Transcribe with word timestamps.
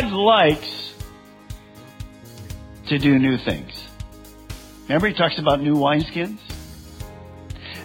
God 0.00 0.12
likes 0.12 0.94
to 2.86 2.98
do 2.98 3.18
new 3.18 3.36
things. 3.36 3.72
Remember, 4.84 5.08
he 5.08 5.14
talks 5.14 5.38
about 5.38 5.60
new 5.60 5.74
wineskins? 5.74 6.38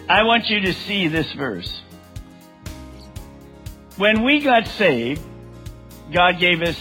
I 0.08 0.22
want 0.22 0.48
you 0.48 0.60
to 0.60 0.72
see 0.72 1.08
this 1.08 1.32
verse. 1.32 1.82
When 3.96 4.22
we 4.22 4.40
got 4.40 4.68
saved, 4.68 5.22
God 6.12 6.38
gave 6.38 6.62
us 6.62 6.78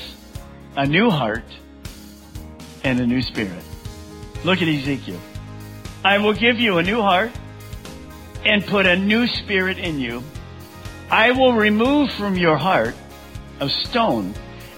a 0.75 0.85
new 0.85 1.09
heart 1.09 1.45
and 2.83 2.99
a 2.99 3.07
new 3.07 3.23
spirit. 3.23 3.63
Look 4.43 4.61
at 4.61 4.67
Ezekiel. 4.67 5.19
I 6.05 6.19
will 6.19 6.33
give 6.33 6.59
you 6.59 6.77
a 6.77 6.83
new 6.83 7.01
heart 7.01 7.31
and 8.45 8.63
put 8.67 8.85
a 8.85 8.95
new 8.95 9.25
spirit 9.25 9.79
in 9.79 9.99
you. 9.99 10.21
I 11.09 11.31
will 11.31 11.53
remove 11.53 12.11
from 12.11 12.37
your 12.37 12.57
heart 12.57 12.93
of 13.59 13.71
stone 13.71 14.35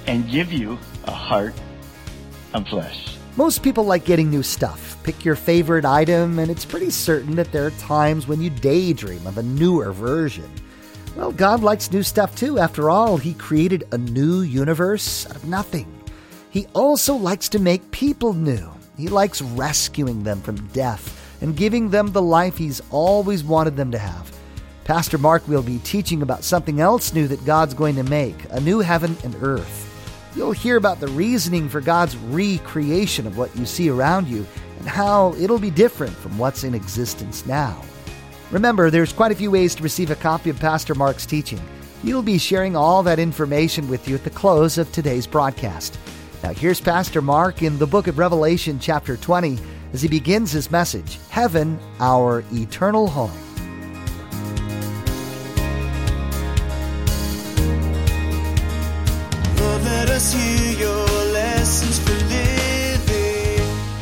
and 0.08 0.30
give 0.30 0.52
you 0.52 0.78
a 1.06 1.12
heart 1.12 1.54
of 2.54 2.68
flesh. 2.68 3.18
Most 3.38 3.64
people 3.64 3.84
like 3.84 4.06
getting 4.06 4.30
new 4.30 4.44
stuff. 4.44 4.98
Pick 5.04 5.26
your 5.26 5.36
favorite 5.36 5.84
item, 5.84 6.40
and 6.40 6.50
it's 6.50 6.64
pretty 6.64 6.90
certain 6.90 7.36
that 7.36 7.52
there 7.52 7.66
are 7.66 7.72
times 7.72 8.28
when 8.28 8.42
you 8.42 8.50
daydream 8.50 9.28
of 9.28 9.38
a 9.38 9.44
newer 9.44 9.92
version. 9.92 10.50
Well, 11.16 11.32
God 11.32 11.62
likes 11.62 11.92
new 11.92 12.04
stuff 12.04 12.36
too. 12.36 12.60
After 12.60 12.90
all, 12.90 13.18
He 13.18 13.34
created 13.34 13.88
a 13.92 13.98
new 13.98 14.42
universe 14.42 15.26
out 15.30 15.36
of 15.36 15.46
nothing. 15.46 15.92
He 16.50 16.68
also 16.74 17.16
likes 17.16 17.50
to 17.50 17.60
make 17.60 17.92
people 17.92 18.34
new. 18.34 18.72
He 18.98 19.10
likes 19.10 19.42
rescuing 19.42 20.24
them 20.24 20.42
from 20.42 20.68
death 20.68 21.38
and 21.42 21.58
giving 21.58 21.90
them 21.90 22.12
the 22.12 22.22
life 22.22 22.58
He's 22.58 22.82
always 22.90 23.44
wanted 23.44 23.76
them 23.76 23.92
to 23.92 23.98
have. 23.98 24.32
Pastor 24.86 25.18
Mark 25.18 25.46
will 25.48 25.64
be 25.64 25.80
teaching 25.80 26.22
about 26.22 26.44
something 26.44 26.80
else 26.80 27.14
new 27.14 27.28
that 27.28 27.44
God's 27.46 27.74
going 27.74 27.96
to 27.96 28.04
make 28.04 28.38
a 28.52 28.62
new 28.62 28.80
heaven 28.80 29.18
and 29.24 29.36
earth. 29.42 29.85
You'll 30.36 30.52
hear 30.52 30.76
about 30.76 31.00
the 31.00 31.08
reasoning 31.08 31.70
for 31.70 31.80
God's 31.80 32.18
recreation 32.18 33.26
of 33.26 33.38
what 33.38 33.56
you 33.56 33.66
see 33.66 33.90
around 33.90 34.28
you 34.28 34.46
and 34.80 34.88
how 34.88 35.34
it'll 35.36 35.60
be 35.60 35.72
different 35.72 36.14
from 36.14 36.38
what's 36.38 36.66
in 36.66 36.76
existence 36.76 37.46
now. 37.46 37.82
Remember, 38.52 38.90
there's 38.90 39.14
quite 39.14 39.32
a 39.32 39.36
few 39.36 39.50
ways 39.50 39.76
to 39.76 39.84
receive 39.84 40.12
a 40.12 40.16
copy 40.16 40.50
of 40.50 40.60
Pastor 40.60 40.94
Mark's 40.94 41.26
teaching. 41.26 41.62
He'll 42.04 42.22
be 42.22 42.38
sharing 42.38 42.76
all 42.76 43.02
that 43.04 43.18
information 43.18 43.88
with 43.88 44.08
you 44.10 44.16
at 44.16 44.26
the 44.26 44.30
close 44.30 44.78
of 44.78 44.92
today's 44.92 45.26
broadcast. 45.26 45.98
Now, 46.44 46.54
here's 46.54 46.82
Pastor 46.82 47.22
Mark 47.22 47.64
in 47.64 47.80
the 47.80 47.88
book 47.88 48.08
of 48.08 48.20
Revelation, 48.20 48.78
chapter 48.78 49.16
20, 49.16 49.58
as 49.94 50.02
he 50.02 50.10
begins 50.10 50.52
his 50.52 50.70
message 50.70 51.18
Heaven, 51.30 51.80
our 52.02 52.44
eternal 52.52 53.08
home. 53.08 53.32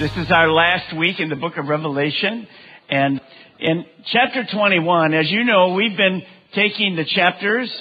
This 0.03 0.17
is 0.17 0.31
our 0.31 0.51
last 0.51 0.93
week 0.97 1.21
in 1.21 1.29
the 1.29 1.37
book 1.37 1.55
of 1.55 1.67
Revelation. 1.67 2.45
And 2.89 3.21
in 3.57 3.85
chapter 4.11 4.43
21, 4.51 5.13
as 5.13 5.31
you 5.31 5.45
know, 5.45 5.75
we've 5.75 5.95
been 5.95 6.23
taking 6.53 6.97
the 6.97 7.05
chapters 7.05 7.71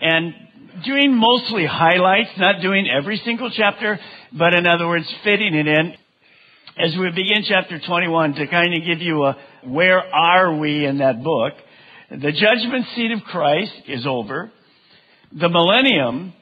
and 0.00 0.32
doing 0.86 1.14
mostly 1.14 1.66
highlights, 1.66 2.30
not 2.38 2.62
doing 2.62 2.88
every 2.88 3.20
single 3.26 3.50
chapter, 3.54 3.98
but 4.32 4.54
in 4.54 4.66
other 4.66 4.88
words, 4.88 5.04
fitting 5.22 5.54
it 5.54 5.66
in. 5.66 5.94
As 6.78 6.96
we 6.98 7.10
begin 7.10 7.44
chapter 7.46 7.78
21 7.78 8.36
to 8.36 8.46
kind 8.46 8.72
of 8.72 8.86
give 8.86 9.02
you 9.02 9.24
a 9.24 9.36
where 9.66 9.98
are 9.98 10.56
we 10.56 10.86
in 10.86 10.96
that 11.00 11.22
book, 11.22 11.52
the 12.08 12.32
judgment 12.32 12.86
seat 12.94 13.10
of 13.10 13.20
Christ 13.20 13.82
is 13.86 14.06
over. 14.06 14.50
The 15.30 15.50
millennium 15.50 16.32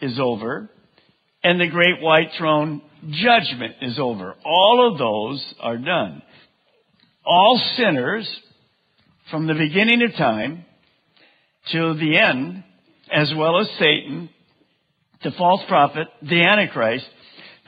is 0.00 0.18
over. 0.18 0.70
And 1.44 1.60
the 1.60 1.68
great 1.68 2.00
white 2.00 2.30
throne 2.38 2.80
judgment 3.08 3.76
is 3.82 3.98
over. 3.98 4.34
All 4.44 4.90
of 4.90 4.98
those 4.98 5.54
are 5.60 5.78
done. 5.78 6.22
All 7.24 7.60
sinners 7.76 8.28
from 9.30 9.46
the 9.46 9.54
beginning 9.54 10.02
of 10.02 10.16
time 10.16 10.64
to 11.72 11.94
the 11.94 12.18
end, 12.18 12.64
as 13.12 13.32
well 13.36 13.60
as 13.60 13.68
Satan, 13.78 14.30
the 15.22 15.30
false 15.32 15.60
prophet, 15.68 16.08
the 16.22 16.42
Antichrist, 16.42 17.06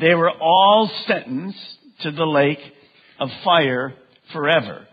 they 0.00 0.14
were 0.14 0.30
all 0.30 0.90
sentenced 1.06 1.58
to 2.02 2.10
the 2.10 2.24
lake 2.24 2.58
of 3.20 3.28
fire 3.44 3.94
forever, 4.32 4.86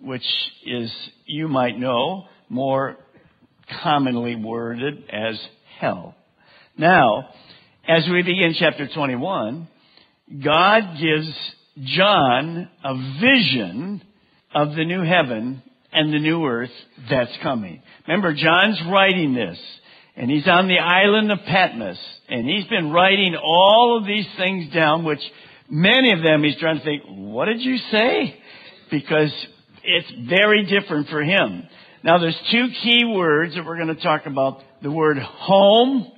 which 0.00 0.26
is, 0.64 0.92
you 1.26 1.48
might 1.48 1.78
know, 1.78 2.24
more 2.48 2.96
commonly 3.82 4.36
worded 4.36 5.04
as 5.10 5.40
hell. 5.80 6.14
Now, 6.76 7.28
as 7.88 8.06
we 8.10 8.22
begin 8.22 8.54
chapter 8.58 8.88
21, 8.92 9.68
God 10.40 10.98
gives 11.00 11.30
John 11.84 12.68
a 12.84 12.94
vision 13.20 14.02
of 14.54 14.74
the 14.74 14.84
new 14.84 15.02
heaven 15.02 15.62
and 15.92 16.12
the 16.12 16.18
new 16.18 16.46
earth 16.46 16.70
that's 17.10 17.36
coming. 17.42 17.82
Remember, 18.06 18.34
John's 18.34 18.80
writing 18.90 19.34
this, 19.34 19.58
and 20.16 20.30
he's 20.30 20.46
on 20.46 20.68
the 20.68 20.78
island 20.78 21.30
of 21.30 21.38
Patmos, 21.46 21.98
and 22.28 22.48
he's 22.48 22.66
been 22.66 22.90
writing 22.90 23.36
all 23.36 23.98
of 23.98 24.06
these 24.06 24.26
things 24.38 24.72
down, 24.72 25.04
which 25.04 25.20
many 25.68 26.12
of 26.12 26.22
them 26.22 26.42
he's 26.42 26.58
trying 26.58 26.78
to 26.78 26.84
think, 26.84 27.02
what 27.06 27.46
did 27.46 27.60
you 27.60 27.76
say? 27.90 28.36
Because 28.90 29.32
it's 29.84 30.28
very 30.28 30.64
different 30.64 31.08
for 31.08 31.22
him. 31.22 31.64
Now, 32.04 32.18
there's 32.18 32.38
two 32.50 32.68
key 32.82 33.04
words 33.06 33.54
that 33.54 33.64
we're 33.64 33.76
going 33.76 33.94
to 33.94 34.02
talk 34.02 34.26
about 34.26 34.60
the 34.82 34.90
word 34.90 35.18
home 35.18 36.10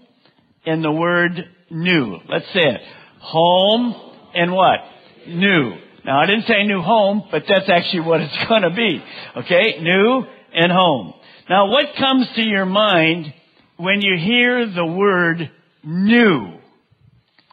and 0.65 0.85
the 0.85 0.93
word 0.93 1.33
new. 1.71 2.19
Let's 2.29 2.47
say 2.47 2.61
it. 2.63 2.81
Home 3.25 3.95
and 4.35 4.53
what? 4.53 4.81
New. 5.27 5.73
Now 6.05 6.21
I 6.21 6.27
didn't 6.27 6.47
say 6.47 6.65
new 6.65 6.83
home, 6.83 7.25
but 7.31 7.45
that's 7.49 7.69
actually 7.69 8.01
what 8.01 8.21
it's 8.21 8.37
gonna 8.49 8.75
be. 8.75 9.03
Okay? 9.37 9.81
New 9.81 10.25
and 10.53 10.71
home. 10.71 11.15
Now 11.49 11.71
what 11.71 11.87
comes 11.99 12.29
to 12.37 12.43
your 12.43 12.67
mind 12.67 13.33
when 13.77 14.01
you 14.01 14.17
hear 14.19 14.67
the 14.67 14.87
word 14.87 15.51
new? 15.83 16.59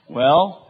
Well, 0.09 0.67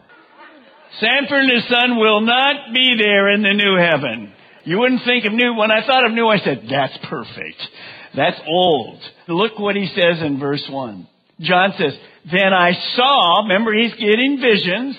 Sanford 1.00 1.40
and 1.40 1.52
his 1.52 1.68
son 1.68 1.98
will 1.98 2.22
not 2.22 2.74
be 2.74 2.96
there 3.00 3.32
in 3.34 3.42
the 3.42 3.54
new 3.54 3.76
heaven. 3.78 4.34
You 4.64 4.78
wouldn't 4.78 5.04
think 5.04 5.26
of 5.26 5.34
new. 5.34 5.56
When 5.56 5.72
I 5.72 5.86
thought 5.86 6.06
of 6.06 6.12
new, 6.12 6.28
I 6.28 6.38
said, 6.38 6.68
that's 6.70 6.98
perfect. 7.10 7.60
That's 8.16 8.40
old. 8.48 9.00
Look 9.28 9.58
what 9.58 9.76
he 9.76 9.88
says 9.88 10.22
in 10.22 10.40
verse 10.40 10.64
1. 10.70 11.08
John 11.40 11.74
says, 11.78 11.94
Then 12.30 12.54
I 12.54 12.74
saw, 12.96 13.44
remember 13.44 13.74
he's 13.74 13.94
getting 13.96 14.40
visions, 14.40 14.96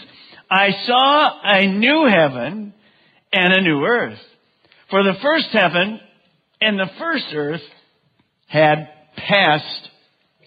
I 0.51 0.71
saw 0.87 1.41
a 1.45 1.67
new 1.67 2.07
heaven 2.07 2.75
and 3.33 3.53
a 3.55 3.63
new 3.63 3.85
earth. 3.85 4.19
For 4.91 5.03
the 5.03 5.19
first 5.23 5.49
heaven 5.53 6.01
and 6.61 6.79
the 6.79 6.91
first 6.99 7.27
earth 7.35 7.63
had 8.49 8.89
passed 9.17 9.89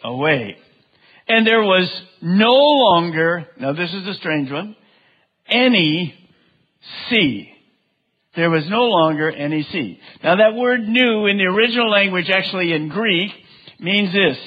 away. 0.04 0.58
And 1.28 1.48
there 1.48 1.64
was 1.64 1.90
no 2.22 2.54
longer, 2.54 3.48
now 3.60 3.74
this 3.74 3.92
is 3.92 4.08
a 4.08 4.14
strange 4.16 4.52
one, 4.52 4.76
any 5.48 6.14
sea. 7.10 7.52
There 8.36 8.50
was 8.50 8.70
no 8.70 8.84
longer 8.84 9.32
any 9.32 9.64
sea. 9.64 10.00
Now 10.24 10.36
that 10.36 10.56
word 10.56 10.82
new 10.82 11.26
in 11.26 11.38
the 11.38 11.46
original 11.46 11.90
language 11.90 12.30
actually 12.30 12.74
in 12.74 12.90
Greek 12.90 13.32
means 13.80 14.14
this 14.14 14.38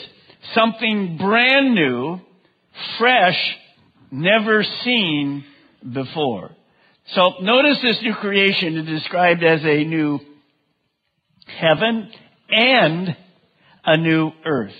something 0.54 1.16
brand 1.18 1.74
new, 1.74 2.20
fresh, 2.98 3.56
never 4.10 4.64
seen 4.84 5.44
before. 5.92 6.50
So 7.14 7.34
notice 7.40 7.78
this 7.82 7.98
new 8.02 8.14
creation 8.14 8.76
is 8.76 8.86
described 8.86 9.42
as 9.42 9.60
a 9.62 9.84
new 9.84 10.20
heaven 11.46 12.10
and 12.50 13.16
a 13.84 13.96
new 13.96 14.30
earth. 14.44 14.74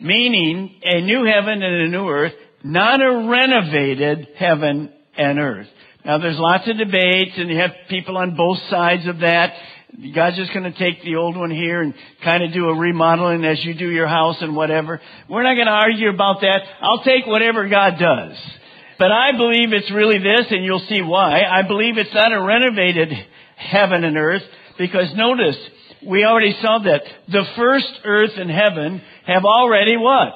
Meaning 0.00 0.80
a 0.82 1.00
new 1.00 1.24
heaven 1.24 1.62
and 1.62 1.82
a 1.82 1.88
new 1.88 2.08
earth 2.08 2.32
not 2.62 3.00
a 3.00 3.28
renovated 3.28 4.28
heaven 4.36 4.92
and 5.16 5.38
earth. 5.38 5.68
Now 6.04 6.18
there's 6.18 6.38
lots 6.38 6.68
of 6.68 6.78
debates 6.78 7.32
and 7.36 7.50
you 7.50 7.58
have 7.58 7.72
people 7.88 8.16
on 8.16 8.36
both 8.36 8.58
sides 8.70 9.06
of 9.06 9.18
that. 9.20 9.54
God's 10.14 10.36
just 10.36 10.52
going 10.52 10.70
to 10.70 10.78
take 10.78 11.02
the 11.02 11.16
old 11.16 11.36
one 11.36 11.50
here 11.50 11.80
and 11.80 11.94
kind 12.22 12.44
of 12.44 12.52
do 12.52 12.68
a 12.68 12.78
remodeling 12.78 13.44
as 13.44 13.64
you 13.64 13.74
do 13.74 13.88
your 13.88 14.06
house 14.06 14.36
and 14.40 14.54
whatever. 14.54 15.00
We're 15.28 15.42
not 15.42 15.54
going 15.54 15.66
to 15.66 15.72
argue 15.72 16.10
about 16.10 16.42
that. 16.42 16.60
I'll 16.80 17.02
take 17.02 17.26
whatever 17.26 17.68
God 17.68 17.94
does. 17.98 18.36
But 18.98 19.10
I 19.12 19.32
believe 19.32 19.72
it's 19.72 19.90
really 19.90 20.18
this, 20.18 20.46
and 20.50 20.64
you'll 20.64 20.84
see 20.88 21.02
why. 21.02 21.42
I 21.42 21.62
believe 21.62 21.98
it's 21.98 22.14
not 22.14 22.32
a 22.32 22.40
renovated 22.40 23.12
heaven 23.56 24.04
and 24.04 24.16
earth, 24.16 24.42
because 24.76 25.14
notice, 25.16 25.56
we 26.06 26.24
already 26.24 26.54
saw 26.60 26.80
that 26.80 27.02
the 27.28 27.44
first 27.56 27.90
earth 28.04 28.32
and 28.36 28.50
heaven 28.50 29.00
have 29.26 29.44
already 29.44 29.96
what? 29.96 30.28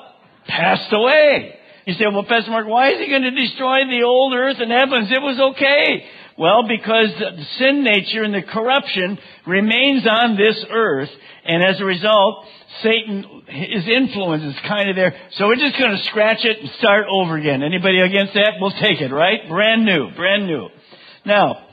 Passed 0.46 0.92
away. 0.92 1.58
You 1.86 1.94
say, 1.94 2.04
well, 2.12 2.24
Pastor 2.24 2.50
Mark, 2.50 2.66
why 2.66 2.92
is 2.92 2.98
he 2.98 3.08
going 3.08 3.22
to 3.22 3.30
destroy 3.30 3.80
the 3.88 4.04
old 4.04 4.32
earth 4.34 4.56
and 4.60 4.70
heavens? 4.70 5.10
It 5.10 5.20
was 5.20 5.54
okay. 5.54 6.04
Well, 6.38 6.66
because 6.66 7.08
the 7.18 7.44
sin 7.58 7.84
nature 7.84 8.22
and 8.22 8.34
the 8.34 8.42
corruption 8.42 9.18
remains 9.46 10.06
on 10.06 10.36
this 10.36 10.64
earth, 10.70 11.10
and 11.44 11.62
as 11.62 11.80
a 11.80 11.84
result, 11.84 12.46
Satan, 12.82 13.42
his 13.48 13.86
influence 13.86 14.42
is 14.44 14.60
kind 14.66 14.88
of 14.88 14.96
there. 14.96 15.14
So 15.32 15.46
we're 15.46 15.56
just 15.56 15.78
going 15.78 15.96
to 15.96 16.04
scratch 16.04 16.44
it 16.44 16.58
and 16.60 16.70
start 16.78 17.06
over 17.10 17.36
again. 17.36 17.62
Anybody 17.62 18.00
against 18.00 18.34
that? 18.34 18.54
We'll 18.60 18.70
take 18.70 19.00
it, 19.00 19.12
right? 19.12 19.46
Brand 19.48 19.84
new, 19.84 20.10
brand 20.16 20.46
new. 20.46 20.68
Now, 21.26 21.66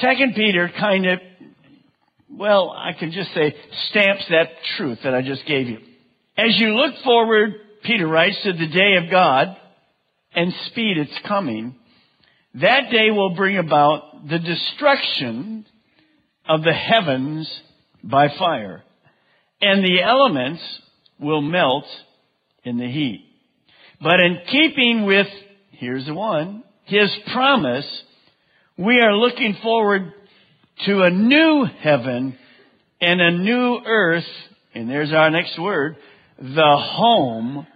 Second 0.00 0.34
Peter 0.34 0.70
kind 0.78 1.06
of, 1.06 1.18
well, 2.30 2.70
I 2.70 2.92
can 2.98 3.12
just 3.12 3.32
say, 3.34 3.54
stamps 3.90 4.24
that 4.30 4.48
truth 4.76 4.98
that 5.04 5.14
I 5.14 5.22
just 5.22 5.46
gave 5.46 5.68
you. 5.68 5.78
As 6.36 6.58
you 6.58 6.74
look 6.74 6.94
forward, 7.04 7.54
Peter 7.82 8.06
writes, 8.06 8.36
to 8.42 8.52
the 8.52 8.66
day 8.66 8.96
of 9.02 9.10
God 9.10 9.56
and 10.34 10.52
speed 10.66 10.98
its 10.98 11.12
coming, 11.26 11.76
that 12.60 12.90
day 12.90 13.10
will 13.10 13.34
bring 13.34 13.58
about 13.58 14.28
the 14.28 14.38
destruction 14.38 15.66
of 16.48 16.62
the 16.62 16.72
heavens 16.72 17.50
by 18.02 18.28
fire, 18.38 18.82
and 19.60 19.84
the 19.84 20.02
elements 20.02 20.62
will 21.18 21.42
melt 21.42 21.84
in 22.64 22.78
the 22.78 22.90
heat. 22.90 23.24
But 24.00 24.20
in 24.20 24.38
keeping 24.50 25.04
with, 25.04 25.26
here's 25.72 26.06
the 26.06 26.14
one, 26.14 26.62
his 26.84 27.10
promise, 27.32 27.86
we 28.78 29.00
are 29.00 29.14
looking 29.14 29.56
forward 29.62 30.12
to 30.86 31.02
a 31.02 31.10
new 31.10 31.66
heaven 31.80 32.38
and 33.00 33.20
a 33.20 33.30
new 33.32 33.80
earth, 33.84 34.24
and 34.74 34.88
there's 34.88 35.12
our 35.12 35.30
next 35.30 35.58
word, 35.60 35.96
the 36.38 36.76
home 36.78 37.66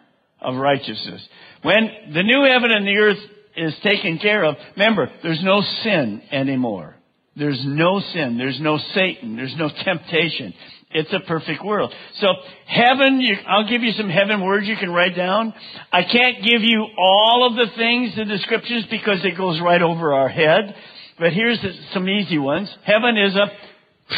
of 0.40 0.56
righteousness. 0.56 1.26
When 1.62 1.90
the 2.14 2.22
new 2.22 2.44
heaven 2.44 2.70
and 2.70 2.86
the 2.86 2.96
earth 2.96 3.18
is 3.56 3.74
taken 3.82 4.18
care 4.18 4.44
of, 4.44 4.56
remember, 4.76 5.10
there's 5.22 5.42
no 5.42 5.60
sin 5.82 6.22
anymore. 6.30 6.96
There's 7.36 7.62
no 7.64 8.00
sin. 8.12 8.36
There's 8.38 8.60
no 8.60 8.78
Satan. 8.94 9.36
There's 9.36 9.54
no 9.56 9.70
temptation. 9.84 10.52
It's 10.90 11.12
a 11.12 11.20
perfect 11.26 11.64
world. 11.64 11.92
So 12.14 12.26
heaven, 12.66 13.20
you, 13.20 13.36
I'll 13.46 13.68
give 13.68 13.82
you 13.82 13.92
some 13.92 14.10
heaven 14.10 14.44
words 14.44 14.66
you 14.66 14.76
can 14.76 14.90
write 14.90 15.16
down. 15.16 15.54
I 15.92 16.02
can't 16.02 16.42
give 16.42 16.62
you 16.62 16.86
all 16.98 17.46
of 17.48 17.54
the 17.54 17.72
things, 17.76 18.16
the 18.16 18.24
descriptions, 18.24 18.86
because 18.90 19.24
it 19.24 19.36
goes 19.36 19.60
right 19.60 19.80
over 19.80 20.12
our 20.12 20.28
head. 20.28 20.74
But 21.18 21.32
here's 21.32 21.58
some 21.92 22.08
easy 22.08 22.38
ones. 22.38 22.74
Heaven 22.84 23.16
is 23.16 23.36
a 23.36 23.46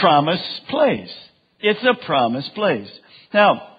promise 0.00 0.60
place. 0.70 1.12
It's 1.60 1.84
a 1.84 2.04
promise 2.06 2.48
place. 2.54 2.90
Now, 3.34 3.76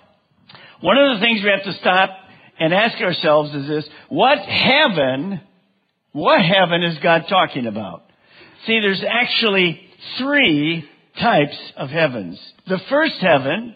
one 0.82 0.98
of 0.98 1.18
the 1.18 1.26
things 1.26 1.42
we 1.44 1.50
have 1.50 1.64
to 1.64 1.80
stop 1.80 2.10
and 2.60 2.74
ask 2.74 3.02
ourselves 3.02 3.54
is 3.54 3.68
this, 3.68 3.86
what 4.10 4.40
heaven, 4.40 5.42
what 6.12 6.42
heaven 6.42 6.84
is 6.84 6.98
God 7.02 7.26
talking 7.28 7.68
about? 7.68 8.04
See, 8.66 8.80
there's 8.80 9.04
actually 9.08 9.82
three 10.18 10.88
types 11.20 11.58
of 11.78 11.90
heavens. 11.90 12.40
The 12.68 12.80
first 12.90 13.16
heaven 13.20 13.76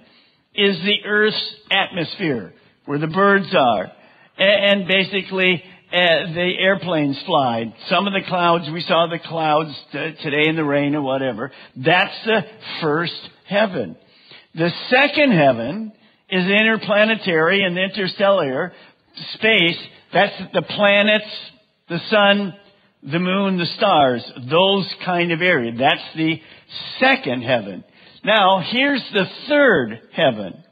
is 0.56 0.78
the 0.80 1.06
earth's 1.06 1.56
atmosphere, 1.70 2.54
where 2.86 3.00
the 3.00 3.08
birds 3.08 3.54
are, 3.54 3.92
and 4.38 4.88
basically 4.88 5.64
uh, 5.92 6.34
the 6.34 6.54
airplanes 6.60 7.22
fly. 7.26 7.74
Some 7.90 8.08
of 8.08 8.14
the 8.14 8.28
clouds, 8.28 8.70
we 8.72 8.82
saw 8.82 9.08
the 9.08 9.20
clouds 9.20 9.72
t- 9.92 10.16
today 10.22 10.50
in 10.50 10.56
the 10.56 10.64
rain 10.64 10.96
or 10.96 11.02
whatever. 11.02 11.52
That's 11.76 12.26
the 12.26 12.42
first 12.82 13.30
heaven. 13.48 13.96
The 14.56 14.72
second 14.90 15.32
heaven 15.32 15.94
is 16.30 16.46
interplanetary 16.46 17.64
and 17.64 17.78
interstellar 17.78 18.74
space. 19.34 19.78
That's 20.14 20.34
the 20.54 20.62
planets, 20.62 21.26
the 21.90 22.00
sun, 22.10 22.54
the 23.04 23.20
moon, 23.20 23.58
the 23.58 23.66
stars, 23.78 24.24
those 24.50 24.94
kind 25.06 25.32
of 25.32 25.42
area. 25.42 25.72
That's 25.78 26.16
the 26.16 26.42
second 27.00 27.44
heaven. 27.44 27.84
Now, 28.24 28.62
here's 28.72 29.04
the 29.14 29.26
third 29.48 30.02
heaven. 30.14 30.64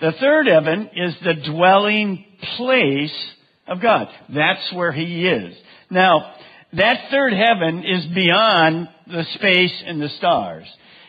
The 0.00 0.12
third 0.20 0.46
heaven 0.46 0.90
is 0.94 1.14
the 1.24 1.50
dwelling 1.50 2.24
place 2.56 3.32
of 3.66 3.80
God. 3.80 4.08
That's 4.28 4.72
where 4.72 4.92
He 4.92 5.26
is. 5.26 5.56
Now, 5.90 6.34
that 6.74 7.08
third 7.10 7.32
heaven 7.32 7.84
is 7.84 8.06
beyond 8.14 8.88
the 9.06 9.24
space 9.34 9.82
and 9.86 10.00
the 10.00 10.08
stars. 10.18 10.64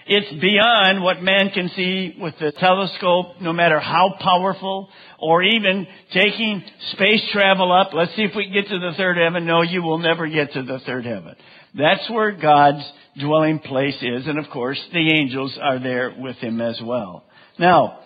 It's 0.07 0.39
beyond 0.39 1.01
what 1.01 1.23
man 1.23 1.49
can 1.49 1.69
see 1.75 2.15
with 2.19 2.35
the 2.39 2.51
telescope, 2.51 3.41
no 3.41 3.51
matter 3.53 3.79
how 3.79 4.13
powerful, 4.19 4.87
or 5.17 5.41
even 5.41 5.87
taking 6.13 6.63
space 6.91 7.27
travel 7.31 7.71
up. 7.71 7.91
Let's 7.91 8.15
see 8.15 8.21
if 8.21 8.35
we 8.35 8.45
can 8.45 8.53
get 8.53 8.67
to 8.69 8.77
the 8.77 8.93
third 8.95 9.17
heaven. 9.17 9.47
No, 9.47 9.63
you 9.63 9.81
will 9.81 9.97
never 9.97 10.27
get 10.27 10.53
to 10.53 10.61
the 10.61 10.79
third 10.85 11.05
heaven. 11.05 11.35
That's 11.73 12.07
where 12.11 12.31
God's 12.31 12.83
dwelling 13.19 13.57
place 13.59 13.97
is, 13.99 14.27
and 14.27 14.37
of 14.37 14.45
course, 14.51 14.79
the 14.93 15.11
angels 15.11 15.57
are 15.59 15.79
there 15.79 16.15
with 16.15 16.35
him 16.35 16.61
as 16.61 16.79
well. 16.83 17.25
Now, 17.57 18.01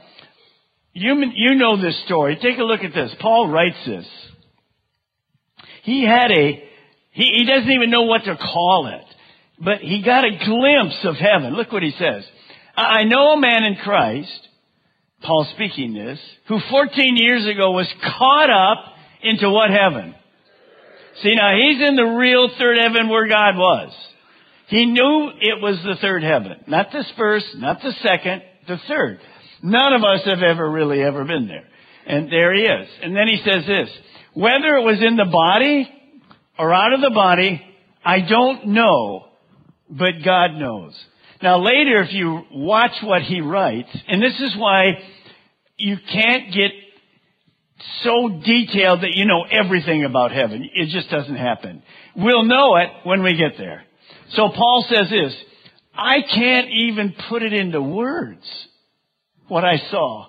you, 0.94 1.22
you 1.36 1.56
know 1.56 1.82
this 1.82 2.02
story. 2.06 2.38
Take 2.42 2.60
a 2.60 2.64
look 2.64 2.82
at 2.82 2.94
this. 2.94 3.14
Paul 3.20 3.50
writes 3.50 3.78
this. 3.86 4.08
He 5.84 6.06
had 6.06 6.32
a, 6.32 6.64
he, 7.12 7.24
he 7.40 7.46
doesn't 7.46 7.72
even 7.72 7.92
know 7.92 8.04
what 8.04 8.24
to 8.24 8.38
call 8.38 8.88
it 8.88 9.09
but 9.60 9.80
he 9.80 10.02
got 10.04 10.26
a 10.26 10.38
glimpse 10.46 11.00
of 11.04 11.16
heaven. 11.16 11.56
Look 11.56 11.72
what 11.72 11.84
he 11.84 11.92
says. 11.92 12.24
I 12.76 13.04
know 13.04 13.34
a 13.34 13.40
man 13.40 13.64
in 13.66 13.76
Christ, 13.76 14.48
Paul 15.22 15.48
speaking 15.54 15.94
this, 15.94 16.20
who 16.48 16.60
14 16.70 17.18
years 17.18 17.46
ago 17.46 17.72
was 17.72 17.92
caught 18.02 18.50
up 18.50 18.94
into 19.22 19.50
what 19.50 19.70
heaven? 19.70 20.16
See, 21.22 21.36
now 21.36 21.54
he's 21.56 21.82
in 21.86 21.96
the 21.96 22.16
real 22.18 22.50
third 22.58 22.78
heaven 22.78 23.10
where 23.10 23.28
God 23.28 23.58
was. 23.58 23.92
He 24.68 24.86
knew 24.86 25.32
it 25.42 25.62
was 25.62 25.78
the 25.84 25.98
third 26.00 26.24
heaven. 26.24 26.64
Not 26.68 26.92
this 26.94 27.12
first, 27.18 27.48
not 27.56 27.82
the 27.82 27.92
second, 28.04 28.44
the 28.68 28.78
third. 28.88 29.20
None 29.62 29.94
of 29.94 30.04
us 30.04 30.22
have 30.26 30.42
ever 30.42 30.70
really 30.70 31.02
ever 31.02 31.26
been 31.26 31.48
there. 31.48 31.68
And 32.06 32.32
there 32.32 32.54
he 32.54 32.62
is. 32.62 32.88
And 33.02 33.16
then 33.16 33.28
he 33.28 33.42
says 33.44 33.66
this, 33.68 33.90
whether 34.34 34.78
it 34.78 34.86
was 34.86 35.04
in 35.06 35.18
the 35.18 35.26
body 35.26 35.90
or 36.58 36.74
out 36.74 36.94
of 36.94 37.02
the 37.02 37.10
body, 37.10 37.62
I 38.06 38.22
don't 38.22 38.68
know, 38.68 39.26
but 39.90 40.24
God 40.24 40.56
knows. 40.56 40.94
Now 41.42 41.60
later, 41.64 42.02
if 42.04 42.14
you 42.14 42.42
watch 42.52 43.02
what 43.02 43.22
he 43.22 43.42
writes, 43.42 43.90
and 44.08 44.22
this 44.22 44.40
is 44.40 44.56
why 44.58 45.00
you 45.78 45.98
can't 46.12 46.54
get 46.54 46.72
so 48.04 48.42
detailed 48.46 49.02
that 49.02 49.14
you 49.14 49.26
know 49.26 49.44
everything 49.50 50.04
about 50.04 50.32
heaven. 50.32 50.70
It 50.74 50.90
just 50.90 51.10
doesn't 51.10 51.36
happen. 51.36 51.82
We'll 52.16 52.44
know 52.44 52.76
it 52.76 52.90
when 53.04 53.24
we 53.24 53.36
get 53.36 53.58
there. 53.58 53.84
So 54.34 54.50
Paul 54.50 54.86
says 54.90 55.10
this, 55.10 55.36
I 55.94 56.18
can't 56.22 56.68
even 56.70 57.16
put 57.30 57.42
it 57.42 57.54
into 57.54 57.82
words 57.82 58.44
what 59.48 59.64
I 59.64 59.78
saw 59.90 60.28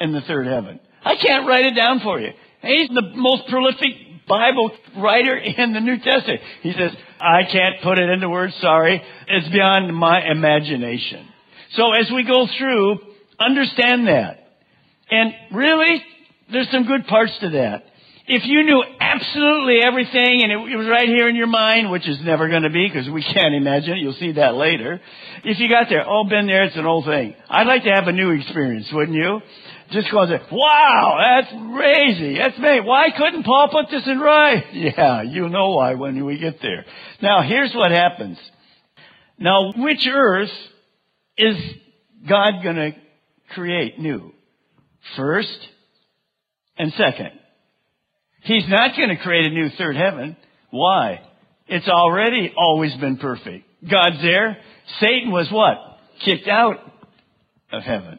in 0.00 0.12
the 0.12 0.20
third 0.22 0.46
heaven. 0.46 0.80
I 1.04 1.14
can't 1.16 1.46
write 1.46 1.66
it 1.66 1.74
down 1.74 2.00
for 2.00 2.20
you. 2.20 2.30
He's 2.62 2.88
the 2.88 3.12
most 3.14 3.48
prolific 3.48 4.07
Bible 4.28 4.70
writer 4.96 5.36
in 5.36 5.72
the 5.72 5.80
New 5.80 5.98
Testament. 5.98 6.40
He 6.62 6.72
says, 6.72 6.92
I 7.20 7.42
can't 7.50 7.82
put 7.82 7.98
it 7.98 8.08
into 8.10 8.28
words, 8.28 8.54
sorry. 8.60 9.02
It's 9.26 9.48
beyond 9.48 9.94
my 9.94 10.22
imagination. 10.30 11.26
So 11.72 11.92
as 11.92 12.10
we 12.14 12.24
go 12.24 12.46
through, 12.58 12.98
understand 13.40 14.06
that. 14.06 14.38
And 15.10 15.32
really, 15.52 16.02
there's 16.52 16.70
some 16.70 16.84
good 16.84 17.06
parts 17.06 17.32
to 17.40 17.50
that. 17.50 17.84
If 18.30 18.44
you 18.44 18.62
knew 18.62 18.84
absolutely 19.00 19.80
everything 19.82 20.42
and 20.42 20.52
it 20.52 20.76
was 20.76 20.86
right 20.86 21.08
here 21.08 21.30
in 21.30 21.34
your 21.34 21.46
mind, 21.46 21.90
which 21.90 22.06
is 22.06 22.18
never 22.22 22.48
going 22.48 22.62
to 22.62 22.70
be 22.70 22.86
because 22.86 23.08
we 23.08 23.22
can't 23.22 23.54
imagine 23.54 23.94
it, 23.94 23.98
you'll 24.00 24.12
see 24.20 24.32
that 24.32 24.54
later. 24.54 25.00
If 25.44 25.58
you 25.58 25.68
got 25.68 25.88
there, 25.88 26.04
oh, 26.06 26.24
been 26.24 26.46
there, 26.46 26.64
it's 26.64 26.76
an 26.76 26.84
old 26.84 27.06
thing. 27.06 27.34
I'd 27.48 27.66
like 27.66 27.84
to 27.84 27.90
have 27.90 28.06
a 28.06 28.12
new 28.12 28.32
experience, 28.32 28.86
wouldn't 28.92 29.16
you? 29.16 29.40
Just 29.90 30.08
and 30.12 30.28
say, 30.28 30.46
wow, 30.52 31.18
that's 31.18 31.52
crazy. 31.74 32.38
That's 32.38 32.58
me. 32.58 32.80
Why 32.80 33.08
couldn't 33.16 33.44
Paul 33.44 33.68
put 33.70 33.90
this 33.90 34.06
in 34.06 34.18
right? 34.18 34.64
Yeah, 34.72 35.22
you 35.22 35.48
know 35.48 35.70
why 35.70 35.94
when 35.94 36.24
we 36.24 36.38
get 36.38 36.60
there. 36.62 36.84
Now, 37.22 37.42
here's 37.42 37.72
what 37.74 37.90
happens. 37.90 38.38
Now, 39.38 39.72
which 39.76 40.06
earth 40.10 40.50
is 41.36 41.56
God 42.28 42.62
going 42.62 42.76
to 42.76 42.90
create 43.54 43.98
new? 43.98 44.32
First 45.16 45.58
and 46.76 46.92
second. 46.92 47.30
He's 48.42 48.68
not 48.68 48.96
going 48.96 49.10
to 49.10 49.16
create 49.16 49.46
a 49.46 49.54
new 49.54 49.68
third 49.76 49.96
heaven. 49.96 50.36
Why? 50.70 51.20
It's 51.66 51.88
already 51.88 52.52
always 52.56 52.94
been 52.96 53.16
perfect. 53.16 53.66
God's 53.88 54.20
there. 54.22 54.58
Satan 55.00 55.30
was 55.30 55.48
what? 55.50 55.76
Kicked 56.24 56.48
out 56.48 56.76
of 57.72 57.82
heaven. 57.82 58.18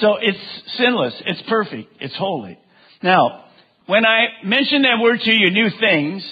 So 0.00 0.16
it's 0.20 0.38
sinless. 0.76 1.14
It's 1.26 1.42
perfect. 1.48 1.92
It's 2.00 2.16
holy. 2.16 2.58
Now, 3.02 3.44
when 3.86 4.04
I 4.06 4.26
mentioned 4.44 4.84
that 4.84 5.02
word 5.02 5.20
to 5.20 5.30
you, 5.30 5.50
new 5.50 5.68
things, 5.78 6.24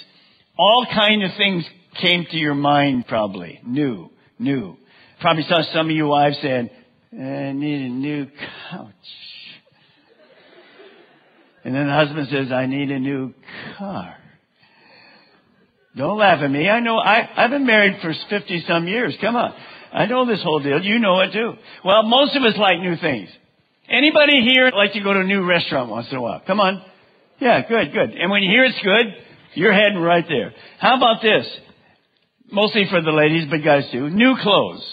all 0.59 0.87
kind 0.93 1.23
of 1.23 1.31
things 1.37 1.65
came 2.01 2.27
to 2.31 2.37
your 2.37 2.55
mind 2.55 3.07
probably. 3.07 3.61
New, 3.65 4.11
new. 4.39 4.77
Probably 5.21 5.45
saw 5.45 5.63
some 5.73 5.91
of 5.91 5.97
you 5.97 6.07
wives 6.07 6.39
saying, 6.43 6.71
I 7.13 7.53
need 7.53 7.87
a 7.87 7.89
new 7.91 8.27
couch. 8.71 8.87
And 11.65 11.75
then 11.75 11.87
the 11.87 11.93
husband 11.93 12.29
says, 12.31 12.51
I 12.51 12.67
need 12.67 12.91
a 12.91 12.99
new 12.99 13.35
car. 13.79 14.17
Don't 15.95 16.19
laugh 16.19 16.41
at 16.43 16.51
me. 16.51 16.69
I 16.69 16.81
know, 16.81 16.99
I, 16.99 17.29
I've 17.37 17.51
been 17.51 17.67
married 17.67 18.01
for 18.01 18.15
50 18.31 18.65
some 18.67 18.89
years. 18.89 19.15
Come 19.21 19.37
on. 19.37 19.55
I 19.93 20.07
know 20.07 20.27
this 20.27 20.43
whole 20.43 20.61
deal. 20.61 20.83
You 20.83 20.99
know 20.99 21.21
it 21.21 21.33
too. 21.33 21.53
Well, 21.85 22.03
most 22.05 22.35
of 22.35 22.43
us 22.43 22.55
like 22.57 22.81
new 22.81 22.97
things. 22.97 23.29
Anybody 23.89 24.41
here 24.43 24.71
like 24.75 24.93
to 24.93 25.01
go 25.01 25.13
to 25.13 25.21
a 25.21 25.25
new 25.25 25.45
restaurant 25.45 25.91
once 25.91 26.07
in 26.11 26.17
a 26.17 26.21
while? 26.21 26.41
Come 26.47 26.61
on. 26.61 26.83
Yeah, 27.41 27.67
good, 27.69 27.93
good. 27.93 28.11
And 28.11 28.31
when 28.31 28.43
you 28.43 28.51
hear 28.51 28.65
it's 28.65 28.81
good, 28.83 29.15
you're 29.55 29.73
heading 29.73 29.99
right 29.99 30.25
there. 30.29 30.53
How 30.79 30.97
about 30.97 31.23
this? 31.23 31.47
Mostly 32.51 32.87
for 32.91 33.01
the 33.01 33.11
ladies, 33.11 33.49
but 33.51 33.65
guys 33.65 33.91
too. 33.91 34.09
New 34.09 34.37
clothes. 34.41 34.87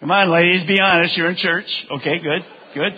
Come 0.00 0.10
on, 0.10 0.30
ladies, 0.30 0.66
be 0.66 0.80
honest. 0.80 1.16
You're 1.16 1.30
in 1.30 1.36
church. 1.36 1.66
Okay, 1.98 2.18
good, 2.18 2.42
good. 2.74 2.92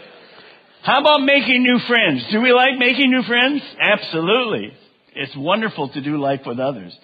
How 0.83 1.01
about 1.01 1.23
making 1.23 1.63
new 1.63 1.79
friends? 1.89 2.25
Do 2.31 2.41
we 2.41 2.53
like 2.53 2.79
making 2.79 3.11
new 3.11 3.23
friends? 3.23 3.63
Absolutely. 3.81 4.73
It's 5.15 5.35
wonderful 5.37 5.89
to 5.89 6.01
do 6.01 6.19
life 6.19 6.43
with 6.47 6.61
others. 6.61 6.97